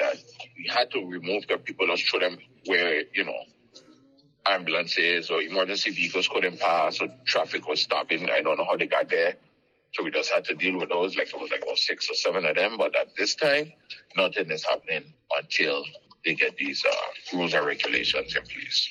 that 0.00 0.16
we 0.56 0.66
had 0.66 0.90
to 0.92 1.04
remove 1.06 1.46
the 1.46 1.58
people 1.58 1.86
just 1.88 2.08
throw 2.08 2.20
them 2.20 2.38
where, 2.64 3.02
you 3.12 3.24
know, 3.24 3.42
ambulances 4.46 5.30
or 5.30 5.40
emergency 5.40 5.90
vehicles 5.90 6.28
couldn't 6.28 6.60
pass 6.60 7.00
or 7.00 7.08
traffic 7.24 7.66
was 7.66 7.80
stopping. 7.80 8.28
I 8.30 8.42
don't 8.42 8.58
know 8.58 8.64
how 8.64 8.76
they 8.76 8.86
got 8.86 9.08
there. 9.08 9.34
So 9.92 10.02
we 10.02 10.10
just 10.10 10.30
had 10.30 10.44
to 10.46 10.54
deal 10.54 10.78
with 10.78 10.88
those. 10.88 11.16
Like 11.16 11.28
it 11.28 11.40
was 11.40 11.50
like 11.50 11.62
about 11.62 11.78
six 11.78 12.10
or 12.10 12.14
seven 12.14 12.44
of 12.44 12.56
them. 12.56 12.76
But 12.76 12.96
at 12.96 13.14
this 13.16 13.34
time, 13.34 13.72
nothing 14.16 14.50
is 14.50 14.64
happening 14.64 15.04
until 15.38 15.84
they 16.24 16.34
get 16.34 16.56
these 16.56 16.84
uh, 16.84 17.36
rules 17.36 17.54
and 17.54 17.64
regulations 17.64 18.34
in 18.34 18.42
place. 18.42 18.88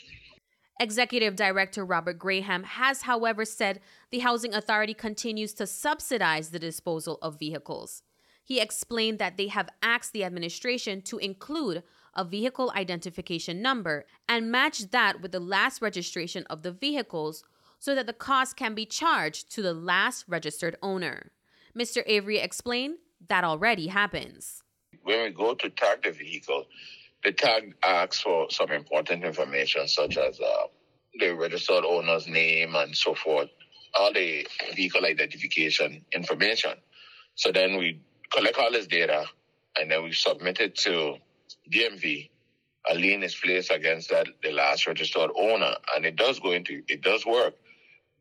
Executive 0.79 1.36
Director 1.36 1.86
Robert 1.86 2.17
Graham 2.17 2.63
has, 2.63 3.03
however, 3.03 3.45
said 3.45 3.79
the 4.12 4.19
Housing 4.19 4.53
Authority 4.53 4.93
continues 4.93 5.53
to 5.53 5.67
subsidize 5.67 6.50
the 6.50 6.60
disposal 6.60 7.19
of 7.22 7.38
vehicles. 7.38 8.01
He 8.43 8.60
explained 8.60 9.19
that 9.19 9.38
they 9.38 9.48
have 9.48 9.69
asked 9.81 10.13
the 10.13 10.24
administration 10.24 11.01
to 11.03 11.17
include 11.17 11.83
a 12.15 12.24
vehicle 12.24 12.72
identification 12.75 13.62
number 13.62 14.05
and 14.27 14.51
match 14.51 14.91
that 14.91 15.22
with 15.22 15.32
the 15.32 15.39
last 15.39 15.82
registration 15.82 16.46
of 16.50 16.62
the 16.62 16.72
vehicles 16.72 17.43
so 17.79 17.96
that 17.96 18.08
the 18.08 18.13
cost 18.13 18.55
can 18.55 18.74
be 18.74 18.86
charged 18.86 19.51
to 19.51 19.62
the 19.62 19.74
last 19.74 20.25
registered 20.27 20.75
owner. 20.82 21.32
Mr. 21.77 22.03
Avery 22.05 22.39
explained 22.39 22.98
that 23.27 23.43
already 23.43 23.88
happens. 23.88 24.63
When 25.01 25.24
we 25.24 25.29
go 25.32 25.53
to 25.55 25.70
tag 25.70 26.03
the 26.03 26.12
vehicle, 26.12 26.65
the 27.24 27.32
tag 27.32 27.74
asks 27.84 28.22
for 28.22 28.50
some 28.50 28.72
important 28.72 29.24
information 29.24 29.88
such 29.88 30.17
as 30.17 30.39
uh, 30.39 30.67
the 31.20 31.32
registered 31.36 31.84
owner's 31.86 32.27
name 32.27 32.75
and 32.75 32.96
so 32.96 33.15
forth, 33.15 33.50
all 33.96 34.13
the 34.13 34.48
vehicle 34.75 35.05
identification 35.05 36.03
information. 36.13 36.74
So 37.36 37.51
then 37.51 37.77
we 37.77 38.00
collect 38.32 38.58
all 38.58 38.72
this 38.72 38.88
data 38.88 39.25
and 39.77 39.89
then 39.89 40.03
we 40.03 40.13
submit 40.13 40.60
it 40.60 40.75
to 40.79 41.15
DMV, 41.72 42.29
a 42.89 42.96
lien 42.96 43.24
is 43.24 43.36
placed 43.36 43.72
against 43.72 44.10
that 44.10 44.27
the 44.41 44.51
last 44.51 44.88
registered 44.88 45.32
owner, 45.38 45.75
and 45.96 46.05
it 46.05 46.15
does 46.15 46.39
go 46.39 46.51
into 46.51 46.84
it 46.88 47.01
does 47.01 47.25
work 47.25 47.55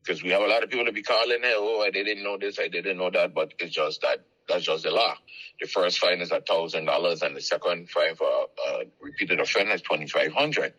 because 0.03 0.23
we 0.23 0.31
have 0.31 0.43
a 0.43 0.47
lot 0.47 0.63
of 0.63 0.71
people 0.71 0.85
to 0.85 0.93
be 0.93 1.03
calling, 1.03 1.39
hey, 1.43 1.55
oh, 1.57 1.83
I 1.83 1.91
didn't 1.91 2.23
know 2.23 2.37
this, 2.37 2.59
I 2.59 2.69
didn't 2.69 2.99
know 2.99 3.11
that, 3.11 3.35
but 3.35 3.55
it's 3.59 3.75
just 3.75 4.03
that 4.03 4.25
that's 4.49 4.65
just 4.65 4.85
the 4.85 4.91
law. 4.91 5.15
The 5.61 5.67
first 5.67 5.99
fine 5.99 6.21
is 6.21 6.31
a 6.31 6.41
thousand 6.41 6.87
dollars, 6.87 7.23
and 7.23 7.37
the 7.37 7.41
second 7.41 7.91
fine 7.91 8.15
for 8.17 8.27
a 8.27 8.85
repeated 9.01 9.41
offense 9.41 9.71
is 9.75 9.83
twenty 9.83 10.07
five 10.07 10.33
hundred. 10.33 10.75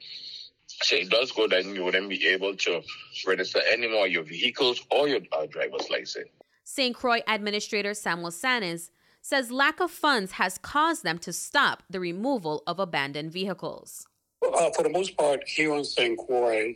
So 0.67 0.95
it 0.95 1.09
does 1.09 1.31
go 1.31 1.47
that 1.49 1.65
you 1.65 1.83
wouldn't 1.83 2.09
be 2.09 2.25
able 2.27 2.55
to 2.55 2.81
register 3.27 3.59
any 3.69 3.87
more 3.87 4.07
your 4.07 4.23
vehicles 4.23 4.81
or 4.89 5.07
your 5.07 5.19
uh, 5.31 5.45
driver's 5.45 5.89
license. 5.89 6.29
St. 6.63 6.95
Croix 6.95 7.21
Administrator 7.27 7.93
Samuel 7.93 8.31
Sanes 8.31 8.89
says 9.23 9.49
lack 9.49 9.79
of 9.79 9.89
funds 9.89 10.33
has 10.33 10.57
caused 10.57 11.01
them 11.03 11.17
to 11.17 11.31
stop 11.31 11.81
the 11.89 11.99
removal 11.99 12.61
of 12.67 12.77
abandoned 12.77 13.31
vehicles. 13.31 14.05
Uh, 14.45 14.69
for 14.75 14.83
the 14.83 14.89
most 14.89 15.17
part, 15.17 15.41
here 15.47 15.73
on 15.73 15.85
St. 15.85 16.19
Croix, 16.19 16.75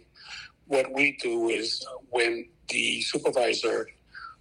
what 0.65 0.91
we 0.93 1.17
do 1.21 1.49
is 1.49 1.85
when 2.09 2.47
the 2.69 3.01
supervisor 3.01 3.89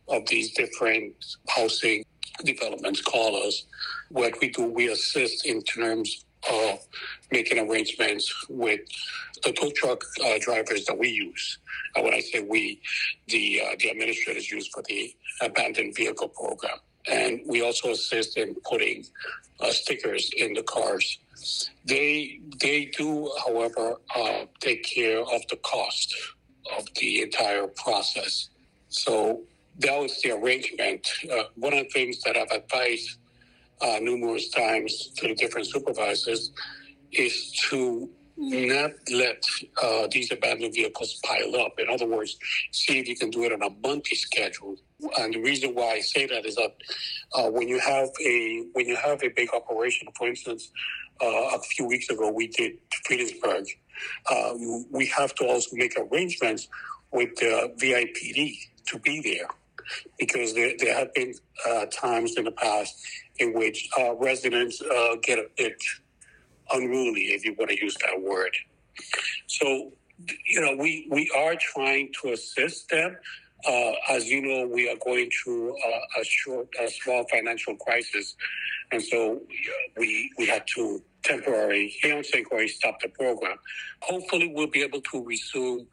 of 0.08 0.24
these 0.26 0.54
different 0.54 1.12
housing 1.48 2.04
developments 2.44 3.00
call 3.00 3.36
us, 3.44 3.64
what 4.10 4.40
we 4.40 4.50
do, 4.50 4.64
we 4.64 4.88
assist 4.88 5.44
in 5.44 5.60
terms 5.62 6.24
of 6.48 6.78
making 7.32 7.58
arrangements 7.58 8.32
with 8.48 8.80
the 9.42 9.52
tow 9.52 9.70
truck 9.72 10.04
uh, 10.24 10.38
drivers 10.40 10.84
that 10.84 10.96
we 10.96 11.08
use. 11.08 11.58
And 11.96 12.04
when 12.04 12.14
I 12.14 12.20
say 12.20 12.40
we, 12.40 12.80
the 13.26 13.62
uh, 13.64 13.76
the 13.80 13.90
administrators 13.90 14.48
use 14.48 14.68
for 14.68 14.84
the 14.88 15.12
abandoned 15.42 15.96
vehicle 15.96 16.28
program 16.28 16.78
and 17.08 17.40
we 17.46 17.62
also 17.62 17.90
assist 17.90 18.36
in 18.36 18.54
putting 18.68 19.04
uh, 19.60 19.70
stickers 19.70 20.30
in 20.36 20.54
the 20.54 20.62
cars. 20.62 21.18
They 21.84 22.40
they 22.60 22.86
do, 22.86 23.30
however, 23.44 23.96
uh, 24.14 24.46
take 24.60 24.84
care 24.84 25.20
of 25.20 25.46
the 25.48 25.56
cost 25.56 26.14
of 26.76 26.86
the 26.96 27.22
entire 27.22 27.66
process. 27.68 28.48
So 28.88 29.42
that 29.78 29.98
was 29.98 30.20
the 30.22 30.32
arrangement. 30.32 31.06
Uh, 31.30 31.44
one 31.56 31.74
of 31.74 31.84
the 31.84 31.90
things 31.90 32.22
that 32.22 32.36
I've 32.36 32.50
advised 32.50 33.18
uh, 33.80 33.98
numerous 34.00 34.48
times 34.48 35.08
to 35.16 35.28
the 35.28 35.34
different 35.34 35.66
supervisors 35.66 36.52
is 37.12 37.52
to 37.70 38.08
not 38.36 38.90
let 39.12 39.42
uh, 39.82 40.06
these 40.10 40.30
abandoned 40.32 40.74
vehicles 40.74 41.20
pile 41.24 41.56
up. 41.56 41.78
In 41.78 41.88
other 41.88 42.06
words, 42.06 42.36
see 42.70 42.98
if 42.98 43.08
you 43.08 43.16
can 43.16 43.30
do 43.30 43.44
it 43.44 43.52
on 43.52 43.62
a 43.62 43.70
monthly 43.86 44.16
schedule. 44.16 44.76
And 45.18 45.34
the 45.34 45.40
reason 45.40 45.74
why 45.74 45.92
I 45.92 46.00
say 46.00 46.26
that 46.26 46.46
is 46.46 46.56
that 46.56 46.74
uh, 47.34 47.50
when 47.50 47.68
you 47.68 47.78
have 47.78 48.08
a 48.24 48.64
when 48.72 48.86
you 48.86 48.96
have 48.96 49.22
a 49.22 49.28
big 49.28 49.50
operation, 49.52 50.08
for 50.16 50.26
instance, 50.28 50.70
uh, 51.22 51.26
a 51.26 51.60
few 51.60 51.86
weeks 51.86 52.08
ago 52.08 52.30
we 52.30 52.48
did 52.48 52.78
Fredensborg. 53.06 53.66
Uh, 54.30 54.54
we 54.90 55.06
have 55.06 55.34
to 55.36 55.46
also 55.46 55.70
make 55.74 55.94
arrangements 55.98 56.68
with 57.12 57.34
the 57.36 57.72
VIPD 57.78 58.56
to 58.86 58.98
be 58.98 59.20
there 59.20 59.48
because 60.18 60.54
there, 60.54 60.72
there 60.78 60.94
have 60.94 61.12
been 61.14 61.34
uh, 61.68 61.86
times 61.86 62.36
in 62.36 62.44
the 62.44 62.50
past 62.52 63.06
in 63.38 63.54
which 63.54 63.88
uh, 63.98 64.14
residents 64.16 64.82
uh, 64.82 65.16
get 65.22 65.38
a 65.38 65.46
bit 65.56 65.76
unruly, 66.72 67.22
if 67.26 67.44
you 67.44 67.54
want 67.58 67.70
to 67.70 67.80
use 67.80 67.96
that 67.96 68.20
word. 68.20 68.54
So, 69.46 69.92
you 70.46 70.60
know, 70.60 70.76
we, 70.76 71.06
we 71.10 71.30
are 71.36 71.54
trying 71.56 72.12
to 72.22 72.32
assist 72.32 72.88
them. 72.88 73.16
Uh, 73.64 73.92
as 74.10 74.28
you 74.28 74.42
know, 74.42 74.66
we 74.66 74.88
are 74.88 74.96
going 75.04 75.30
through 75.30 75.74
a, 75.76 76.20
a 76.20 76.24
short, 76.24 76.68
a 76.80 76.88
small 76.88 77.24
financial 77.28 77.74
crisis, 77.76 78.36
and 78.92 79.02
so 79.02 79.40
we 79.96 80.30
we 80.38 80.46
had 80.46 80.64
to 80.74 81.02
temporarily 81.22 81.88
here 82.00 82.22
St. 82.22 82.48
Croix 82.48 82.66
stop 82.66 83.00
the 83.00 83.08
program. 83.08 83.56
Hopefully, 84.02 84.52
we'll 84.54 84.68
be 84.68 84.82
able 84.82 85.00
to 85.00 85.24
resume 85.24 85.86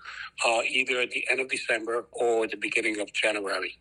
uh, 0.46 0.62
either 0.70 1.00
at 1.00 1.12
the 1.12 1.25
end 1.32 1.39
of 1.39 1.50
December 1.50 2.05
or 2.12 2.48
the 2.48 2.58
beginning 2.58 3.00
of 3.00 3.12
January. 3.13 3.77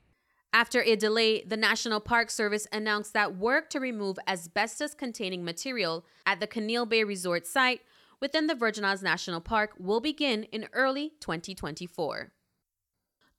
After 0.55 0.83
a 0.83 0.97
delay, 0.97 1.43
the 1.45 1.57
National 1.57 1.99
Park 1.99 2.31
Service 2.31 2.67
announced 2.73 3.15
that 3.15 3.37
work 3.37 3.71
to 3.71 3.81
remove 3.81 4.19
asbestos 4.27 4.95
containing 4.95 5.45
material 5.45 6.05
at 6.27 6.41
the 6.41 6.47
Caneel 6.47 6.87
Bay 6.87 7.05
Resort 7.05 7.47
site 7.47 7.81
within 8.21 8.47
the 8.47 8.55
Virgin 8.55 8.85
Islands 8.85 9.03
National 9.03 9.41
Park 9.41 9.73
will 9.79 10.01
begin 10.01 10.45
in 10.45 10.69
early 10.75 11.13
2024. 11.21 12.33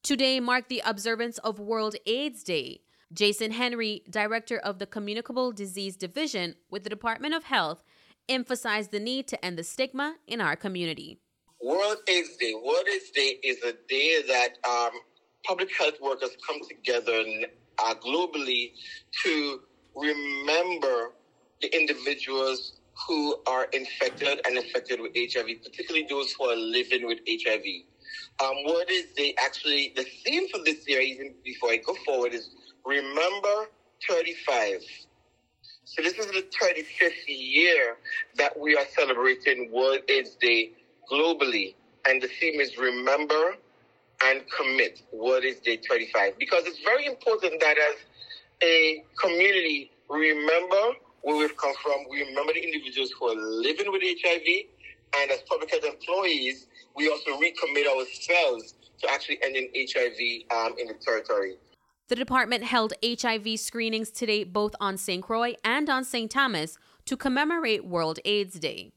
Today 0.03 0.41
marked 0.41 0.67
the 0.67 0.81
observance 0.85 1.37
of 1.37 1.59
World 1.59 1.95
AIDS 2.05 2.43
Day. 2.43 2.81
Jason 3.13 3.51
Henry, 3.51 4.03
director 4.09 4.57
of 4.57 4.77
the 4.77 4.85
Communicable 4.85 5.53
Disease 5.53 5.95
Division 5.95 6.55
with 6.69 6.83
the 6.83 6.89
Department 6.89 7.33
of 7.33 7.45
Health, 7.45 7.81
emphasized 8.27 8.91
the 8.91 8.99
need 8.99 9.29
to 9.29 9.45
end 9.45 9.57
the 9.57 9.63
stigma 9.63 10.15
in 10.27 10.41
our 10.41 10.57
community. 10.57 11.19
World 11.61 11.99
AIDS 12.09 12.35
Day. 12.35 12.53
World 12.53 12.85
AIDS 12.93 13.11
Day 13.11 13.39
is 13.45 13.63
a 13.63 13.71
day 13.87 14.23
that 14.27 14.57
um, 14.69 14.91
public 15.45 15.69
health 15.73 15.95
workers 16.01 16.31
come 16.45 16.59
together 16.67 17.23
uh, 17.79 17.95
globally 17.95 18.73
to 19.23 19.61
remember 19.95 21.11
the 21.61 21.73
individuals 21.73 22.73
who 23.07 23.37
are 23.47 23.67
infected 23.71 24.41
and 24.45 24.57
infected 24.57 24.99
with 24.99 25.13
HIV, 25.15 25.63
particularly 25.63 26.05
those 26.09 26.33
who 26.33 26.49
are 26.49 26.57
living 26.57 27.07
with 27.07 27.19
HIV. 27.25 27.63
Um, 28.41 28.55
what 28.65 28.89
is 28.91 29.07
the 29.17 29.35
actually 29.43 29.93
the 29.95 30.05
theme 30.25 30.47
for 30.49 30.59
this 30.65 30.87
year? 30.87 31.01
Even 31.01 31.33
before 31.43 31.71
I 31.71 31.77
go 31.77 31.95
forward, 32.05 32.33
is 32.33 32.49
remember 32.85 33.69
35. 34.09 34.81
So 35.85 36.03
this 36.03 36.17
is 36.19 36.27
the 36.27 36.43
35th 36.61 37.11
year 37.27 37.97
that 38.37 38.57
we 38.59 38.75
are 38.77 38.85
celebrating 38.97 39.71
World 39.71 39.99
AIDS 40.09 40.35
Day 40.41 40.71
globally, 41.11 41.75
and 42.07 42.21
the 42.21 42.29
theme 42.39 42.61
is 42.61 42.77
remember 42.77 43.55
and 44.23 44.43
commit 44.57 45.01
what 45.11 45.45
is 45.45 45.59
day 45.61 45.79
35 45.89 46.33
because 46.39 46.65
it's 46.65 46.79
very 46.83 47.05
important 47.05 47.59
that 47.61 47.77
as 47.77 47.95
a 48.63 49.03
community 49.21 49.91
remember 50.09 50.93
where 51.21 51.37
we've 51.37 51.57
come 51.57 51.73
from 51.83 51.97
we 52.09 52.21
remember 52.23 52.53
the 52.53 52.63
individuals 52.63 53.11
who 53.19 53.27
are 53.29 53.35
living 53.37 53.91
with 53.91 54.01
hiv 54.23 54.41
and 55.17 55.31
as 55.31 55.39
public 55.49 55.71
health 55.71 55.85
employees 55.85 56.67
we 56.95 57.09
also 57.09 57.31
recommit 57.31 57.87
ourselves 57.87 58.75
to 59.01 59.11
actually 59.11 59.39
ending 59.43 59.69
hiv 59.75 60.57
um, 60.57 60.75
in 60.77 60.87
the 60.87 60.93
territory. 60.93 61.55
The 62.07 62.15
department 62.15 62.63
held 62.63 62.93
hiv 63.03 63.59
screenings 63.59 64.11
today 64.11 64.43
both 64.43 64.75
on 64.79 64.97
st 64.97 65.23
croix 65.23 65.55
and 65.63 65.89
on 65.89 66.03
st 66.03 66.29
thomas 66.29 66.77
to 67.05 67.17
commemorate 67.17 67.85
world 67.85 68.19
aids 68.25 68.59
day. 68.59 68.91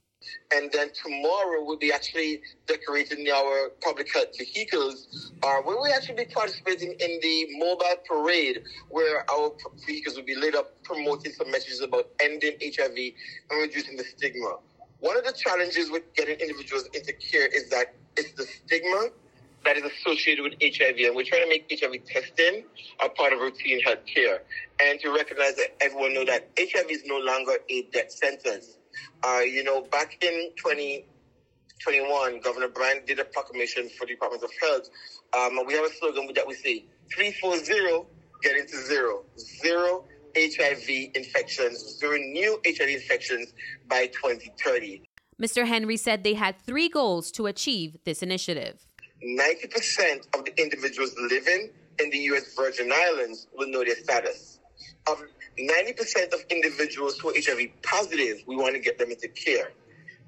And 0.54 0.70
then 0.72 0.88
tomorrow 0.92 1.64
we'll 1.64 1.78
be 1.78 1.92
actually 1.92 2.40
decorating 2.66 3.26
our 3.30 3.70
public 3.80 4.12
health 4.12 4.36
vehicles, 4.36 5.32
uh, 5.42 5.56
where 5.62 5.80
we 5.80 5.90
actually 5.90 6.24
be 6.24 6.32
participating 6.32 6.92
in 6.98 7.20
the 7.22 7.46
mobile 7.58 7.96
parade, 8.08 8.64
where 8.88 9.28
our 9.30 9.52
vehicles 9.86 10.16
will 10.16 10.24
be 10.24 10.34
lit 10.34 10.54
up 10.54 10.82
promoting 10.82 11.32
some 11.32 11.50
messages 11.50 11.80
about 11.80 12.08
ending 12.20 12.56
HIV 12.60 12.96
and 13.50 13.60
reducing 13.60 13.96
the 13.96 14.04
stigma. 14.04 14.56
One 15.00 15.16
of 15.16 15.24
the 15.24 15.32
challenges 15.32 15.90
with 15.90 16.12
getting 16.14 16.38
individuals 16.40 16.88
into 16.94 17.12
care 17.12 17.46
is 17.46 17.68
that 17.70 17.94
it's 18.16 18.32
the 18.32 18.44
stigma 18.44 19.10
that 19.64 19.76
is 19.76 19.84
associated 19.84 20.42
with 20.42 20.54
HIV, 20.62 20.96
and 20.98 21.14
we're 21.14 21.24
trying 21.24 21.42
to 21.42 21.48
make 21.48 21.66
HIV 21.70 22.04
testing 22.06 22.64
a 23.04 23.08
part 23.08 23.32
of 23.32 23.40
routine 23.40 23.80
health 23.80 24.06
care, 24.06 24.42
and 24.80 24.98
to 25.00 25.10
recognize 25.12 25.56
that 25.56 25.76
everyone 25.80 26.14
know 26.14 26.24
that 26.24 26.48
HIV 26.58 26.90
is 26.90 27.02
no 27.04 27.18
longer 27.18 27.58
a 27.68 27.82
death 27.92 28.10
sentence. 28.10 28.78
Uh, 29.24 29.40
you 29.40 29.64
know, 29.64 29.82
back 29.82 30.16
in 30.22 30.50
2021, 30.56 32.40
Governor 32.40 32.68
Bryan 32.68 33.02
did 33.06 33.18
a 33.18 33.24
proclamation 33.24 33.90
for 33.98 34.06
the 34.06 34.12
Department 34.12 34.42
of 34.44 34.50
Health. 34.60 34.88
Um, 35.36 35.58
we 35.66 35.74
have 35.74 35.84
a 35.84 35.90
slogan 35.98 36.28
that 36.34 36.46
we 36.46 36.54
say 36.54 36.84
340 37.12 38.06
get 38.42 38.56
into 38.56 38.76
zero. 38.86 39.24
Zero 39.38 40.04
HIV 40.36 40.88
infections, 41.14 41.98
zero 41.98 42.18
new 42.18 42.60
HIV 42.64 42.88
infections 42.88 43.54
by 43.88 44.06
2030. 44.08 45.02
Mr. 45.40 45.66
Henry 45.66 45.96
said 45.96 46.24
they 46.24 46.34
had 46.34 46.58
three 46.60 46.88
goals 46.88 47.30
to 47.32 47.46
achieve 47.46 47.96
this 48.04 48.22
initiative. 48.22 48.86
90% 49.24 50.26
of 50.34 50.44
the 50.44 50.52
individuals 50.60 51.14
living 51.30 51.70
in 51.98 52.10
the 52.10 52.18
U.S. 52.30 52.54
Virgin 52.54 52.90
Islands 52.92 53.46
will 53.56 53.68
know 53.68 53.84
their 53.84 53.96
status. 53.96 54.60
Of 55.08 55.22
90% 55.58 56.34
of 56.34 56.40
individuals 56.50 57.18
who 57.18 57.30
are 57.30 57.34
HIV 57.34 57.68
positive, 57.82 58.42
we 58.46 58.56
want 58.56 58.74
to 58.74 58.80
get 58.80 58.98
them 58.98 59.10
into 59.10 59.28
care. 59.28 59.72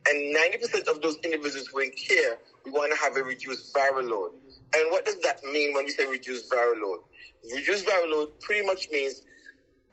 And 0.08 0.34
90% 0.34 0.88
of 0.88 1.02
those 1.02 1.16
individuals 1.24 1.66
who 1.66 1.80
are 1.80 1.82
in 1.82 1.90
care, 1.90 2.38
we 2.64 2.70
want 2.70 2.92
to 2.92 2.98
have 2.98 3.16
a 3.16 3.22
reduced 3.22 3.74
viral 3.74 4.08
load. 4.08 4.32
And 4.74 4.90
what 4.90 5.04
does 5.04 5.20
that 5.20 5.42
mean 5.44 5.74
when 5.74 5.84
we 5.84 5.90
say 5.90 6.06
reduced 6.06 6.50
viral 6.50 6.80
load? 6.82 7.00
Reduced 7.54 7.86
viral 7.86 8.10
load 8.10 8.40
pretty 8.40 8.66
much 8.66 8.88
means 8.90 9.22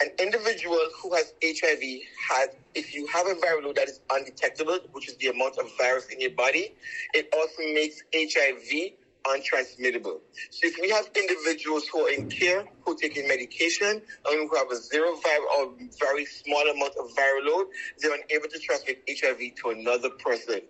an 0.02 0.10
individual 0.20 0.80
who 1.02 1.16
has 1.16 1.34
HIV 1.44 1.82
has, 2.30 2.50
if 2.76 2.94
you 2.94 3.08
have 3.08 3.28
a 3.28 3.36
viral 3.36 3.64
load 3.66 3.78
that 3.78 3.90
is 3.90 4.00
undetectable, 4.12 4.80
which 4.94 5.10
is 5.10 5.18
the 5.18 5.28
amount 5.28 5.58
of 5.58 5.68
virus 5.78 6.08
in 6.08 6.22
your 6.22 6.32
body, 6.32 6.74
it 7.14 7.28
also 7.34 7.64
makes 7.74 8.02
HIV 8.16 8.92
untransmittable. 9.28 10.20
So 10.52 10.68
if 10.68 10.78
we 10.80 10.90
have 10.90 11.10
individuals 11.16 11.88
who 11.88 12.08
are 12.08 12.12
in 12.12 12.30
care, 12.30 12.66
who 12.84 12.94
are 12.94 12.96
taking 12.96 13.28
medication, 13.28 13.90
and 13.90 14.50
who 14.50 14.56
have 14.56 14.72
a 14.72 14.76
zero 14.78 15.16
viral 15.16 15.60
or 15.60 15.74
very 16.00 16.26
small 16.26 16.62
amount 16.62 16.94
of 17.00 17.10
viral 17.16 17.46
load, 17.46 17.68
they're 18.00 18.14
unable 18.14 18.48
to 18.50 18.60
transmit 18.60 19.04
HIV 19.10 19.56
to 19.64 19.70
another 19.70 20.10
person. 20.10 20.62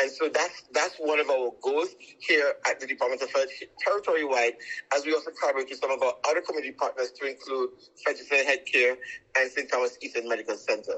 And 0.00 0.10
so 0.10 0.28
that's 0.28 0.62
that's 0.72 0.96
one 0.96 1.20
of 1.20 1.30
our 1.30 1.50
goals 1.62 1.94
here 2.18 2.54
at 2.68 2.80
the 2.80 2.86
Department 2.86 3.22
of 3.22 3.32
Health 3.32 3.50
territory-wide, 3.78 4.54
as 4.94 5.04
we 5.06 5.14
also 5.14 5.30
collaborate 5.40 5.68
with 5.70 5.78
some 5.78 5.90
of 5.90 6.02
our 6.02 6.14
other 6.28 6.40
community 6.40 6.72
partners 6.72 7.12
to 7.20 7.26
include 7.26 7.70
Frederiksted 8.06 8.44
Healthcare 8.44 8.96
and 9.38 9.50
St. 9.50 9.70
Thomas 9.70 9.96
East 10.02 10.16
End 10.16 10.28
Medical 10.28 10.56
Center. 10.56 10.94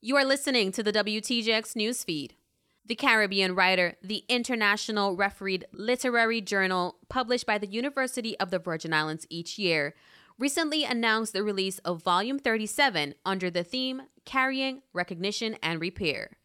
You 0.00 0.16
are 0.16 0.24
listening 0.24 0.70
to 0.72 0.82
the 0.82 0.92
WTJX 0.92 1.74
newsfeed. 1.74 2.32
The 2.86 2.94
Caribbean 2.94 3.56
Writer, 3.56 3.96
the 4.00 4.22
international 4.28 5.16
refereed 5.16 5.64
literary 5.72 6.40
journal 6.40 6.98
published 7.08 7.44
by 7.44 7.58
the 7.58 7.66
University 7.66 8.38
of 8.38 8.52
the 8.52 8.60
Virgin 8.60 8.92
Islands 8.92 9.26
each 9.28 9.58
year, 9.58 9.92
recently 10.38 10.84
announced 10.84 11.32
the 11.32 11.42
release 11.42 11.78
of 11.80 12.04
Volume 12.04 12.38
37 12.38 13.14
under 13.24 13.50
the 13.50 13.64
theme 13.64 14.02
Carrying, 14.24 14.82
Recognition, 14.92 15.56
and 15.64 15.80
Repair. 15.80 16.36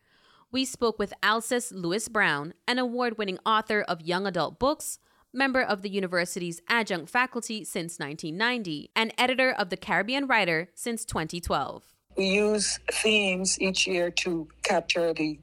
We 0.51 0.65
spoke 0.65 0.97
with 0.97 1.13
Alscess 1.21 1.71
Lewis 1.71 2.08
Brown, 2.08 2.56
an 2.67 2.80
award 2.80 3.19
winning 3.19 3.38
author 3.45 3.82
of 3.82 4.01
young 4.01 4.25
adult 4.25 4.58
books, 4.58 4.97
member 5.32 5.62
of 5.62 5.84
the 5.84 5.89
university's 5.89 6.60
adjunct 6.67 7.12
faculty 7.12 7.63
since 7.63 7.99
1990, 7.99 8.89
and 8.95 9.13
editor 9.15 9.51
of 9.51 9.69
The 9.69 9.77
Caribbean 9.77 10.25
Writer 10.25 10.69
since 10.73 11.06
2012. 11.06 11.84
We 12.17 12.25
use 12.25 12.80
themes 12.91 13.62
each 13.62 13.86
year 13.86 14.10
to 14.10 14.47
capture 14.63 15.13
the 15.13 15.39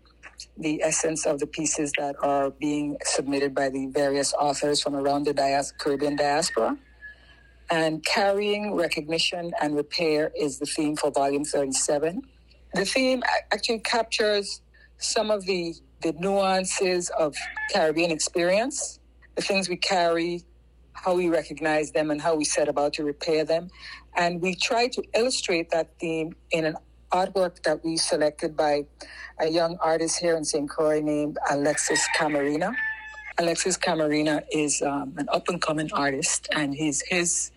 the 0.57 0.83
essence 0.83 1.27
of 1.27 1.38
the 1.40 1.46
pieces 1.46 1.92
that 1.98 2.16
are 2.22 2.51
being 2.51 2.96
submitted 3.05 3.55
by 3.55 3.68
the 3.68 3.87
various 3.87 4.33
authors 4.35 4.81
from 4.81 4.94
around 4.94 5.24
the 5.24 5.35
dias- 5.35 5.72
Caribbean 5.79 6.16
diaspora. 6.16 6.77
And 7.70 8.05
carrying 8.05 8.74
recognition 8.74 9.53
and 9.61 9.77
repair 9.77 10.33
is 10.38 10.59
the 10.59 10.66
theme 10.66 10.96
for 10.96 11.11
volume 11.11 11.44
37. 11.44 12.22
The 12.74 12.85
theme 12.85 13.22
actually 13.53 13.81
captures 13.81 14.62
some 14.98 15.31
of 15.31 15.44
the, 15.46 15.74
the 16.03 16.12
nuances 16.18 17.11
of 17.18 17.35
Caribbean 17.72 18.11
experience, 18.11 19.01
the 19.37 19.42
things 19.42 19.68
we 19.68 19.77
carry, 19.77 20.44
how 20.92 21.14
we 21.14 21.29
recognize 21.29 21.92
them, 21.92 22.11
and 22.11 22.20
how 22.20 22.35
we 22.35 22.44
set 22.44 22.68
about 22.68 22.94
to 22.94 23.05
repair 23.05 23.44
them. 23.44 23.68
And 24.16 24.40
we 24.40 24.55
try 24.55 24.88
to 24.88 25.03
illustrate 25.14 25.70
that 25.70 25.98
theme 26.01 26.35
in 26.51 26.64
an 26.64 26.77
artwork 27.12 27.62
that 27.62 27.85
we 27.85 27.97
selected 27.97 28.57
by 28.57 28.85
a 29.40 29.49
young 29.49 29.77
artist 29.81 30.18
here 30.18 30.37
in 30.37 30.44
St. 30.44 30.68
Croix 30.68 31.01
named 31.01 31.38
Alexis 31.51 32.07
Camarina. 32.16 32.73
Alexis 33.38 33.77
Camarina 33.77 34.42
is 34.53 34.83
um, 34.83 35.14
an 35.16 35.29
up 35.33 35.49
and 35.49 35.62
coming 35.62 35.90
artist, 35.92 36.49
and 36.53 36.75
his 36.75 37.03
his 37.09 37.53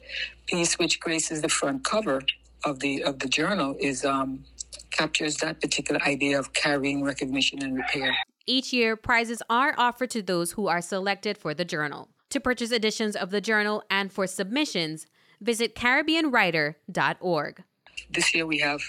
piece, 0.45 0.77
which 0.77 0.99
graces 0.99 1.41
the 1.41 1.49
front 1.49 1.83
cover 1.83 2.21
of 2.63 2.79
the 2.79 3.03
of 3.03 3.19
the 3.19 3.27
journal, 3.27 3.75
is 3.79 4.05
um, 4.05 4.43
captures 4.91 5.37
that 5.37 5.59
particular 5.59 5.99
idea 6.03 6.37
of 6.37 6.53
carrying 6.53 7.03
recognition 7.03 7.63
and 7.63 7.75
repair. 7.75 8.15
Each 8.45 8.71
year, 8.73 8.95
prizes 8.95 9.41
are 9.49 9.73
offered 9.77 10.11
to 10.11 10.21
those 10.21 10.51
who 10.51 10.67
are 10.67 10.81
selected 10.81 11.37
for 11.37 11.53
the 11.53 11.65
journal. 11.65 12.09
To 12.29 12.39
purchase 12.39 12.71
editions 12.71 13.15
of 13.15 13.31
the 13.31 13.41
journal 13.41 13.83
and 13.89 14.11
for 14.11 14.27
submissions, 14.27 15.07
visit 15.41 15.75
CaribbeanWriter.org. 15.75 17.63
This 18.09 18.33
year 18.33 18.45
we 18.45 18.59
have 18.59 18.81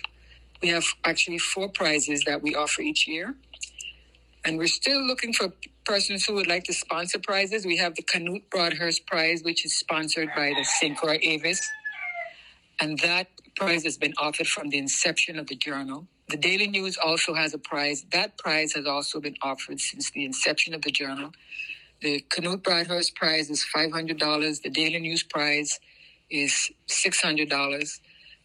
We 0.63 0.71
have 0.71 0.85
actually 1.05 1.39
four 1.39 1.69
prizes 1.71 2.25
that 2.27 2.43
we 2.43 2.55
offer 2.55 2.83
each 2.83 3.09
year. 3.09 3.35
And 4.45 4.59
we're 4.59 4.69
still 4.69 5.03
looking 5.07 5.33
for 5.35 5.53
persons 5.87 6.27
who 6.27 6.35
would 6.35 6.49
like 6.49 6.65
to 6.65 6.75
sponsor 6.75 7.19
prizes. 7.21 7.67
We 7.67 7.79
have 7.79 7.95
the 7.97 8.03
Canute 8.03 8.51
Brodhurst 8.51 9.07
Prize, 9.07 9.43
which 9.45 9.65
is 9.67 9.77
sponsored 9.77 10.31
by 10.37 10.53
the 10.57 10.65
St. 10.65 10.99
Avis. 11.05 11.69
And 12.81 12.99
that 13.01 13.29
prize 13.57 13.85
has 13.85 13.99
been 13.99 14.15
offered 14.19 14.49
from 14.49 14.71
the 14.71 14.79
inception 14.79 15.39
of 15.39 15.49
the 15.49 15.57
journal. 15.57 16.09
The 16.29 16.37
Daily 16.39 16.69
News 16.69 16.99
also 16.99 17.35
has 17.35 17.55
a 17.55 17.59
prize. 17.59 18.05
That 18.13 18.39
prize 18.39 18.75
has 18.75 18.87
also 18.87 19.21
been 19.21 19.37
offered 19.43 19.81
since 19.81 20.11
the 20.11 20.25
inception 20.25 20.75
of 20.75 20.83
the 20.83 20.93
journal. 20.93 21.33
The 22.03 22.25
Canute 22.31 22.63
Brodhurst 22.63 23.15
Prize 23.17 23.51
is 23.51 23.67
$500. 23.75 24.63
The 24.63 24.71
Daily 24.71 25.01
News 25.01 25.25
Prize 25.25 25.81
is 26.31 26.71
$600. 26.89 28.01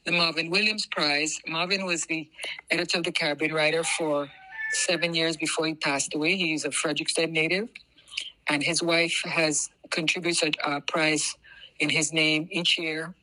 The 0.08 0.14
Marvin 0.14 0.50
Williams 0.50 0.86
Prize, 0.86 1.38
Marvin 1.46 1.86
was 1.86 2.06
the 2.06 2.30
editor 2.72 3.00
of 3.00 3.04
the 3.04 3.12
Caribbean 3.12 3.54
Writer 3.54 3.84
for 3.84 4.30
seven 4.72 5.14
years 5.14 5.36
before 5.36 5.68
he 5.68 5.74
passed 5.74 6.16
away. 6.16 6.38
He's 6.38 6.64
a 6.64 6.70
Frederiksted 6.70 7.30
native, 7.30 7.68
and 8.48 8.64
his 8.64 8.82
wife 8.82 9.22
has 9.26 9.70
contributed 9.90 10.56
a 10.64 10.80
prize 10.80 11.36
in 11.82 11.90
his 11.90 12.14
name 12.14 12.48
each 12.52 12.80
year 12.80 13.16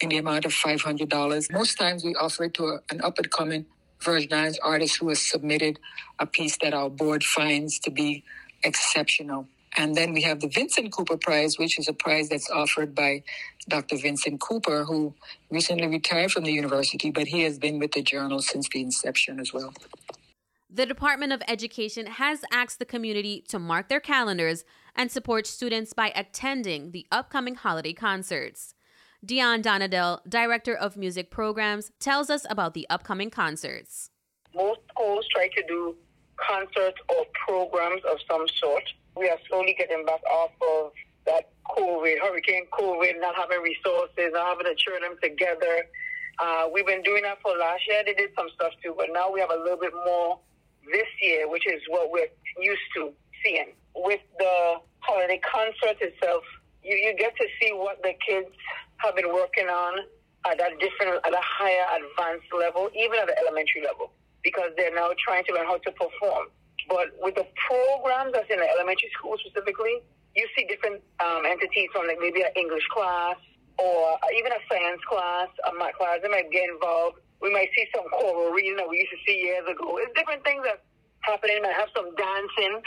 in 0.00 0.08
the 0.08 0.16
amount 0.16 0.46
of 0.46 0.52
$500. 0.54 1.52
Most 1.52 1.76
times 1.76 2.04
we 2.04 2.14
offer 2.14 2.44
it 2.44 2.54
to 2.54 2.68
a, 2.68 2.80
an 2.90 3.02
up 3.02 3.18
and 3.18 3.30
coming 3.30 3.66
Virgin 4.00 4.32
Islands 4.32 4.58
artist 4.62 4.96
who 4.96 5.10
has 5.10 5.20
submitted 5.20 5.78
a 6.20 6.24
piece 6.24 6.56
that 6.62 6.72
our 6.72 6.88
board 6.88 7.22
finds 7.22 7.78
to 7.80 7.90
be 7.90 8.24
exceptional. 8.64 9.46
And 9.76 9.94
then 9.94 10.12
we 10.12 10.22
have 10.22 10.40
the 10.40 10.48
Vincent 10.48 10.92
Cooper 10.92 11.16
Prize, 11.16 11.58
which 11.58 11.78
is 11.78 11.88
a 11.88 11.92
prize 11.92 12.28
that's 12.28 12.50
offered 12.50 12.94
by 12.94 13.22
Dr. 13.68 13.96
Vincent 13.96 14.40
Cooper, 14.40 14.84
who 14.84 15.14
recently 15.50 15.86
retired 15.86 16.32
from 16.32 16.44
the 16.44 16.52
university, 16.52 17.10
but 17.10 17.28
he 17.28 17.42
has 17.42 17.58
been 17.58 17.78
with 17.78 17.92
the 17.92 18.02
journal 18.02 18.40
since 18.42 18.68
the 18.68 18.80
inception 18.80 19.38
as 19.38 19.52
well. 19.52 19.72
The 20.72 20.86
Department 20.86 21.32
of 21.32 21.42
Education 21.48 22.06
has 22.06 22.42
asked 22.52 22.78
the 22.78 22.84
community 22.84 23.44
to 23.48 23.58
mark 23.58 23.88
their 23.88 24.00
calendars 24.00 24.64
and 24.94 25.10
support 25.10 25.46
students 25.46 25.92
by 25.92 26.12
attending 26.14 26.92
the 26.92 27.06
upcoming 27.10 27.56
holiday 27.56 27.92
concerts. 27.92 28.74
Dion 29.24 29.62
Donadell, 29.62 30.20
Director 30.28 30.74
of 30.74 30.96
Music 30.96 31.30
Programs, 31.30 31.92
tells 32.00 32.30
us 32.30 32.46
about 32.48 32.74
the 32.74 32.86
upcoming 32.88 33.30
concerts. 33.30 34.10
Most 34.54 34.80
schools 34.88 35.26
try 35.32 35.48
to 35.48 35.62
do 35.66 35.96
concerts 36.36 36.98
or 37.08 37.26
programs 37.46 38.02
of 38.10 38.18
some 38.28 38.46
sort. 38.56 38.84
We 39.16 39.28
are 39.28 39.38
slowly 39.48 39.74
getting 39.78 40.04
back 40.06 40.22
off 40.30 40.50
of 40.62 40.92
that 41.26 41.50
COVID, 41.76 42.18
Hurricane 42.20 42.66
COVID, 42.72 43.20
not 43.20 43.34
having 43.34 43.60
resources, 43.62 44.32
not 44.32 44.58
having 44.58 44.66
to 44.66 44.74
cheer 44.76 45.00
them 45.00 45.16
together. 45.22 45.86
Uh, 46.38 46.68
we've 46.72 46.86
been 46.86 47.02
doing 47.02 47.22
that 47.22 47.38
for 47.42 47.56
last 47.56 47.82
year. 47.88 48.02
They 48.04 48.14
did 48.14 48.30
some 48.36 48.48
stuff 48.54 48.72
too, 48.82 48.94
but 48.96 49.08
now 49.12 49.30
we 49.30 49.40
have 49.40 49.50
a 49.50 49.58
little 49.58 49.78
bit 49.78 49.92
more 50.06 50.38
this 50.90 51.08
year, 51.20 51.48
which 51.48 51.66
is 51.66 51.80
what 51.88 52.10
we're 52.10 52.28
used 52.58 52.80
to 52.96 53.12
seeing. 53.44 53.72
With 53.94 54.20
the 54.38 54.80
holiday 55.00 55.40
concert 55.44 56.00
itself, 56.00 56.44
you, 56.82 56.96
you 56.96 57.14
get 57.18 57.36
to 57.36 57.46
see 57.60 57.72
what 57.72 58.02
the 58.02 58.14
kids 58.26 58.48
have 58.98 59.16
been 59.16 59.32
working 59.32 59.68
on 59.68 60.00
at 60.46 60.58
a 60.60 60.70
different, 60.78 61.20
at 61.26 61.32
a 61.32 61.42
higher 61.42 61.84
advanced 62.00 62.48
level, 62.56 62.88
even 62.96 63.18
at 63.18 63.26
the 63.26 63.36
elementary 63.38 63.82
level, 63.84 64.12
because 64.42 64.70
they're 64.76 64.94
now 64.94 65.10
trying 65.22 65.44
to 65.44 65.52
learn 65.54 65.66
how 65.66 65.76
to 65.78 65.92
perform. 65.92 66.48
But 66.90 67.14
with 67.22 67.38
the 67.38 67.46
programs 67.54 68.34
that's 68.34 68.50
in 68.50 68.58
the 68.58 68.66
elementary 68.66 69.08
school 69.14 69.38
specifically, 69.38 70.02
you 70.34 70.44
see 70.58 70.66
different 70.66 71.00
um, 71.22 71.46
entities 71.46 71.88
from 71.94 72.10
like 72.10 72.18
maybe 72.18 72.42
an 72.42 72.50
English 72.58 72.84
class 72.90 73.38
or 73.78 74.18
even 74.34 74.50
a 74.50 74.60
science 74.66 75.00
class, 75.06 75.48
a 75.70 75.72
math 75.78 75.94
class. 75.94 76.18
They 76.22 76.28
might 76.28 76.50
get 76.50 76.68
involved. 76.68 77.22
We 77.40 77.54
might 77.54 77.70
see 77.78 77.86
some 77.94 78.04
choral 78.10 78.50
reading 78.50 78.76
that 78.76 78.88
we 78.90 78.98
used 78.98 79.14
to 79.14 79.20
see 79.22 79.38
years 79.38 79.64
ago. 79.70 79.96
It's 80.02 80.12
different 80.18 80.42
things 80.44 80.66
that 80.66 80.82
happening. 81.22 81.62
Might 81.62 81.78
have 81.78 81.88
some 81.94 82.10
dancing. 82.18 82.82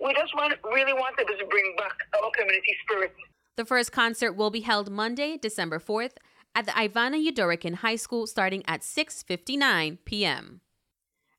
We 0.00 0.12
just 0.14 0.34
want, 0.34 0.54
really 0.64 0.92
want 0.92 1.16
to 1.18 1.24
just 1.24 1.48
bring 1.48 1.76
back 1.76 1.94
our 2.18 2.30
community 2.36 2.74
spirit. 2.82 3.14
The 3.56 3.64
first 3.64 3.92
concert 3.92 4.32
will 4.32 4.50
be 4.50 4.60
held 4.60 4.90
Monday, 4.90 5.36
December 5.36 5.78
4th 5.78 6.16
at 6.54 6.66
the 6.66 6.72
Ivanna 6.76 7.18
Eudora 7.18 7.56
Kean 7.56 7.74
High 7.74 7.96
School 7.96 8.26
starting 8.26 8.62
at 8.66 8.80
6:59 8.82 9.98
p.m. 10.04 10.60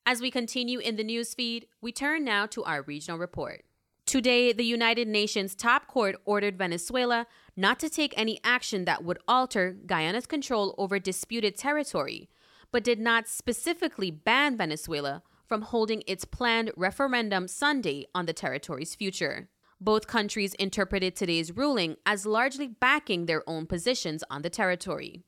As 0.05 0.19
we 0.19 0.31
continue 0.31 0.79
in 0.79 0.97
the 0.97 1.03
news 1.03 1.33
feed, 1.33 1.67
we 1.81 1.93
turn 1.93 2.25
now 2.25 2.45
to 2.47 2.63
our 2.65 2.81
regional 2.81 3.17
report. 3.17 3.63
Today, 4.05 4.51
the 4.51 4.65
United 4.65 5.07
Nations 5.07 5.55
top 5.55 5.87
court 5.87 6.17
ordered 6.25 6.57
Venezuela 6.57 7.25
not 7.55 7.79
to 7.79 7.89
take 7.89 8.13
any 8.17 8.41
action 8.43 8.83
that 8.83 9.05
would 9.05 9.19
alter 9.29 9.77
Guyana's 9.85 10.25
control 10.25 10.75
over 10.77 10.99
disputed 10.99 11.55
territory, 11.55 12.29
but 12.69 12.83
did 12.83 12.99
not 12.99 13.29
specifically 13.29 14.11
ban 14.11 14.57
Venezuela 14.57 15.23
from 15.47 15.61
holding 15.61 16.03
its 16.05 16.25
planned 16.25 16.71
referendum 16.75 17.47
Sunday 17.47 18.05
on 18.13 18.25
the 18.25 18.33
territory's 18.33 18.95
future. 18.95 19.47
Both 19.79 20.07
countries 20.07 20.53
interpreted 20.55 21.15
today's 21.15 21.55
ruling 21.55 21.95
as 22.05 22.25
largely 22.25 22.67
backing 22.67 23.25
their 23.25 23.47
own 23.49 23.67
positions 23.67 24.21
on 24.29 24.41
the 24.41 24.49
territory. 24.49 25.23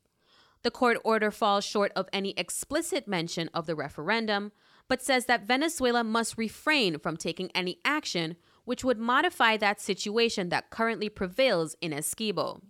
The 0.66 0.72
court 0.72 0.98
order 1.04 1.30
falls 1.30 1.64
short 1.64 1.92
of 1.96 2.10
any 2.12 2.34
explicit 2.38 3.08
mention 3.08 3.52
of 3.54 3.68
the 3.68 3.76
referendum, 3.76 4.52
but 4.88 5.02
says 5.02 5.26
that 5.26 5.48
Venezuela 5.48 6.04
must 6.04 6.38
refrain 6.38 7.00
from 7.00 7.18
taking 7.18 7.52
any 7.52 7.80
action 7.84 8.36
which 8.66 8.84
would 8.84 8.98
modify 8.98 9.56
that 9.58 9.80
situation 9.80 10.50
that 10.50 10.70
currently 10.70 11.08
prevails 11.08 11.76
in 11.82 11.92
Essequibo. 11.92 12.62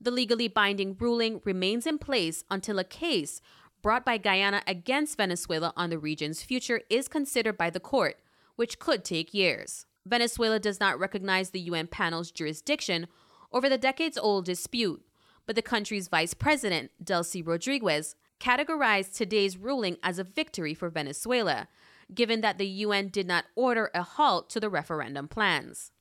The 0.00 0.10
legally 0.10 0.48
binding 0.48 0.96
ruling 0.98 1.40
remains 1.44 1.86
in 1.86 1.98
place 1.98 2.44
until 2.50 2.78
a 2.78 2.84
case 2.84 3.40
brought 3.82 4.04
by 4.04 4.16
Guyana 4.16 4.62
against 4.66 5.16
Venezuela 5.16 5.72
on 5.76 5.90
the 5.90 5.98
region's 5.98 6.42
future 6.42 6.80
is 6.88 7.08
considered 7.08 7.58
by 7.58 7.70
the 7.70 7.80
court, 7.80 8.16
which 8.56 8.78
could 8.78 9.04
take 9.04 9.34
years. 9.34 9.86
Venezuela 10.06 10.58
does 10.58 10.80
not 10.80 10.98
recognize 10.98 11.50
the 11.50 11.60
UN 11.60 11.86
panel's 11.86 12.30
jurisdiction 12.30 13.06
over 13.52 13.68
the 13.68 13.78
decades 13.78 14.18
old 14.18 14.44
dispute, 14.44 15.02
but 15.46 15.56
the 15.56 15.62
country's 15.62 16.08
vice 16.08 16.34
president, 16.34 16.90
Delcy 17.02 17.46
Rodriguez, 17.46 18.14
categorized 18.44 19.16
today's 19.16 19.56
ruling 19.56 19.96
as 20.02 20.18
a 20.18 20.24
victory 20.24 20.74
for 20.74 20.90
Venezuela, 20.90 21.66
given 22.14 22.42
that 22.42 22.58
the 22.58 22.66
UN 22.66 23.08
did 23.08 23.26
not 23.26 23.46
order 23.56 23.90
a 23.94 24.02
halt 24.02 24.50
to 24.50 24.60
the 24.60 24.68
referendum 24.68 25.28
plans. 25.28 25.92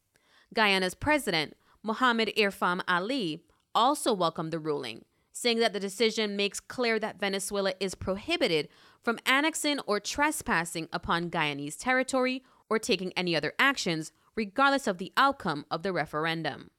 Guyana's 0.54 0.94
president, 0.94 1.56
Mohamed 1.82 2.34
Irfan 2.36 2.82
Ali, 2.88 3.44
also 3.74 4.14
welcomed 4.14 4.52
the 4.52 4.60
ruling, 4.60 5.06
saying 5.32 5.60
that 5.60 5.72
the 5.72 5.80
decision 5.80 6.36
makes 6.36 6.60
clear 6.60 7.00
that 7.00 7.20
Venezuela 7.20 7.74
is 7.80 7.96
prohibited 7.96 8.68
from 9.02 9.20
annexing 9.26 9.80
or 9.82 10.00
trespassing 10.00 10.90
upon 10.92 11.30
Guyanese 11.30 11.78
territory 11.80 12.44
or 12.70 12.78
taking 12.78 13.14
any 13.14 13.36
other 13.36 13.54
actions, 13.58 14.12
regardless 14.36 14.86
of 14.86 14.98
the 14.98 15.14
outcome 15.16 15.66
of 15.72 15.82
the 15.82 15.94
referendum. 15.94 16.72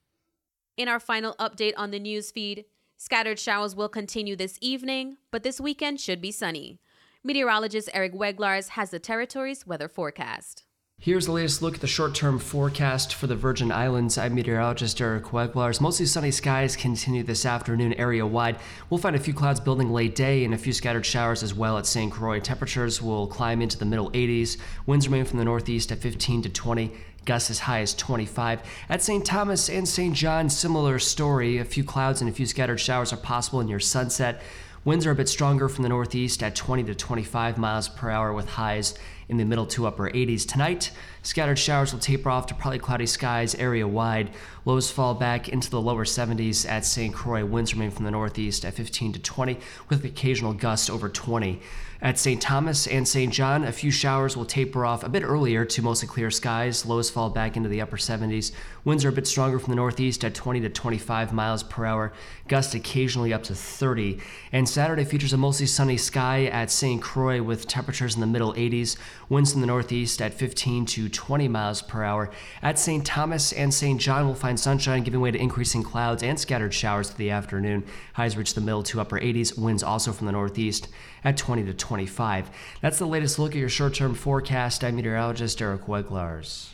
In 0.76 0.88
our 0.88 1.00
final 1.00 1.34
update 1.34 1.74
on 1.76 1.90
the 1.90 1.98
news 1.98 2.30
feed, 2.30 2.64
scattered 2.96 3.38
showers 3.38 3.74
will 3.74 3.88
continue 3.88 4.36
this 4.36 4.58
evening, 4.60 5.18
but 5.30 5.42
this 5.42 5.60
weekend 5.60 6.00
should 6.00 6.20
be 6.20 6.30
sunny. 6.30 6.78
Meteorologist 7.22 7.88
Eric 7.94 8.12
Weglars 8.12 8.70
has 8.70 8.90
the 8.90 8.98
territory's 8.98 9.66
weather 9.66 9.88
forecast. 9.88 10.64
Here's 10.98 11.26
the 11.26 11.32
latest 11.32 11.60
look 11.60 11.74
at 11.74 11.80
the 11.80 11.86
short 11.86 12.14
term 12.14 12.38
forecast 12.38 13.14
for 13.14 13.26
the 13.26 13.36
Virgin 13.36 13.70
Islands. 13.70 14.16
I'm 14.16 14.34
meteorologist 14.34 15.00
Eric 15.00 15.24
Weglars. 15.24 15.80
Mostly 15.80 16.06
sunny 16.06 16.30
skies 16.30 16.76
continue 16.76 17.22
this 17.22 17.44
afternoon 17.44 17.92
area 17.94 18.24
wide. 18.26 18.56
We'll 18.88 19.00
find 19.00 19.16
a 19.16 19.18
few 19.18 19.34
clouds 19.34 19.60
building 19.60 19.92
late 19.92 20.14
day 20.14 20.44
and 20.44 20.54
a 20.54 20.58
few 20.58 20.72
scattered 20.72 21.04
showers 21.04 21.42
as 21.42 21.52
well 21.52 21.76
at 21.76 21.84
St. 21.84 22.10
Croix. 22.10 22.40
Temperatures 22.40 23.02
will 23.02 23.26
climb 23.26 23.60
into 23.60 23.76
the 23.76 23.84
middle 23.84 24.10
80s. 24.12 24.56
Winds 24.86 25.06
remain 25.06 25.26
from 25.26 25.38
the 25.40 25.44
northeast 25.44 25.92
at 25.92 25.98
15 25.98 26.42
to 26.42 26.48
20 26.48 26.92
gusts 27.24 27.50
as 27.50 27.60
high 27.60 27.80
as 27.80 27.94
25. 27.94 28.62
At 28.88 29.02
St. 29.02 29.24
Thomas 29.24 29.68
and 29.68 29.88
St. 29.88 30.14
John, 30.14 30.48
similar 30.48 30.98
story. 30.98 31.58
A 31.58 31.64
few 31.64 31.84
clouds 31.84 32.20
and 32.20 32.30
a 32.30 32.32
few 32.32 32.46
scattered 32.46 32.78
showers 32.78 33.12
are 33.12 33.16
possible 33.16 33.64
your 33.68 33.80
sunset. 33.80 34.42
Winds 34.84 35.06
are 35.06 35.12
a 35.12 35.14
bit 35.14 35.30
stronger 35.30 35.68
from 35.68 35.82
the 35.82 35.88
northeast 35.88 36.42
at 36.42 36.54
20 36.54 36.84
to 36.84 36.94
25 36.94 37.56
miles 37.56 37.88
per 37.88 38.10
hour 38.10 38.34
with 38.34 38.50
highs 38.50 38.94
in 39.30 39.38
the 39.38 39.44
middle 39.44 39.64
to 39.64 39.86
upper 39.86 40.10
80s. 40.10 40.46
Tonight, 40.46 40.90
scattered 41.22 41.58
showers 41.58 41.92
will 41.92 42.00
taper 42.00 42.28
off 42.28 42.46
to 42.48 42.54
partly 42.54 42.78
cloudy 42.78 43.06
skies 43.06 43.54
area 43.54 43.88
wide. 43.88 44.30
Lows 44.66 44.90
fall 44.90 45.14
back 45.14 45.48
into 45.48 45.70
the 45.70 45.80
lower 45.80 46.04
70s 46.04 46.68
at 46.68 46.84
St. 46.84 47.14
Croix. 47.14 47.46
Winds 47.46 47.72
remain 47.72 47.90
from 47.90 48.04
the 48.04 48.10
northeast 48.10 48.66
at 48.66 48.74
15 48.74 49.14
to 49.14 49.18
20 49.18 49.58
with 49.88 50.04
occasional 50.04 50.52
gusts 50.52 50.90
over 50.90 51.08
20. 51.08 51.62
At 52.04 52.18
St. 52.18 52.38
Thomas 52.38 52.86
and 52.86 53.08
St. 53.08 53.32
John, 53.32 53.64
a 53.64 53.72
few 53.72 53.90
showers 53.90 54.36
will 54.36 54.44
taper 54.44 54.84
off 54.84 55.04
a 55.04 55.08
bit 55.08 55.22
earlier 55.22 55.64
to 55.64 55.80
mostly 55.80 56.06
clear 56.06 56.30
skies. 56.30 56.84
Lows 56.84 57.08
fall 57.08 57.30
back 57.30 57.56
into 57.56 57.70
the 57.70 57.80
upper 57.80 57.96
70s. 57.96 58.52
Winds 58.84 59.06
are 59.06 59.08
a 59.08 59.12
bit 59.12 59.26
stronger 59.26 59.58
from 59.58 59.70
the 59.70 59.76
northeast 59.76 60.22
at 60.22 60.34
20 60.34 60.60
to 60.60 60.68
25 60.68 61.32
miles 61.32 61.62
per 61.62 61.86
hour. 61.86 62.12
Gusts 62.46 62.74
occasionally 62.74 63.32
up 63.32 63.42
to 63.44 63.54
30. 63.54 64.20
And 64.52 64.68
Saturday 64.68 65.04
features 65.04 65.32
a 65.32 65.38
mostly 65.38 65.64
sunny 65.64 65.96
sky 65.96 66.44
at 66.44 66.70
St. 66.70 67.00
Croix 67.00 67.42
with 67.42 67.66
temperatures 67.66 68.16
in 68.16 68.20
the 68.20 68.26
middle 68.26 68.52
80s. 68.52 68.98
Winds 69.28 69.52
from 69.52 69.60
the 69.60 69.66
northeast 69.66 70.20
at 70.20 70.34
15 70.34 70.86
to 70.86 71.08
20 71.08 71.48
miles 71.48 71.82
per 71.82 72.02
hour. 72.02 72.30
At 72.62 72.78
St. 72.78 73.04
Thomas 73.04 73.52
and 73.52 73.72
St. 73.72 74.00
John, 74.00 74.26
we'll 74.26 74.34
find 74.34 74.58
sunshine 74.58 75.02
giving 75.02 75.20
way 75.20 75.30
to 75.30 75.38
increasing 75.38 75.82
clouds 75.82 76.22
and 76.22 76.38
scattered 76.38 76.74
showers 76.74 77.08
through 77.08 77.24
the 77.24 77.30
afternoon. 77.30 77.84
Highs 78.12 78.36
reach 78.36 78.54
the 78.54 78.60
middle 78.60 78.82
to 78.84 79.00
upper 79.00 79.18
80s. 79.18 79.58
Winds 79.58 79.82
also 79.82 80.12
from 80.12 80.26
the 80.26 80.32
northeast 80.32 80.88
at 81.24 81.36
20 81.36 81.64
to 81.64 81.74
25. 81.74 82.50
That's 82.80 82.98
the 82.98 83.06
latest 83.06 83.38
look 83.38 83.52
at 83.52 83.58
your 83.58 83.68
short 83.68 83.94
term 83.94 84.14
forecast. 84.14 84.84
I'm 84.84 84.96
meteorologist 84.96 85.60
Eric 85.60 85.86
Weglars. 85.86 86.70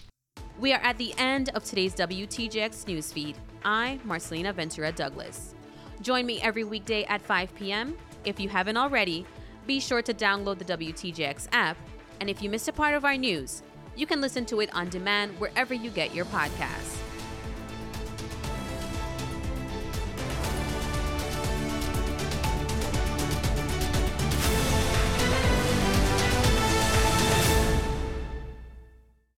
We 0.58 0.72
are 0.72 0.80
at 0.82 0.98
the 0.98 1.14
end 1.16 1.50
of 1.54 1.64
today's 1.64 1.94
WTJX 1.94 2.84
newsfeed. 2.84 3.36
I'm 3.64 4.00
Marcelina 4.04 4.52
Ventura 4.52 4.92
Douglas. 4.92 5.54
Join 6.02 6.26
me 6.26 6.40
every 6.42 6.64
weekday 6.64 7.04
at 7.04 7.22
5 7.22 7.54
p.m. 7.54 7.96
If 8.24 8.40
you 8.40 8.48
haven't 8.48 8.76
already, 8.76 9.24
be 9.66 9.80
sure 9.80 10.02
to 10.02 10.12
download 10.12 10.58
the 10.58 10.64
WTJX 10.64 11.48
app. 11.52 11.76
And 12.20 12.28
if 12.28 12.42
you 12.42 12.50
missed 12.50 12.68
a 12.68 12.72
part 12.72 12.94
of 12.94 13.04
our 13.04 13.16
news, 13.16 13.62
you 13.96 14.06
can 14.06 14.20
listen 14.20 14.44
to 14.46 14.60
it 14.60 14.70
on 14.74 14.88
demand 14.88 15.38
wherever 15.40 15.74
you 15.74 15.90
get 15.90 16.14
your 16.14 16.26
podcasts. 16.26 17.09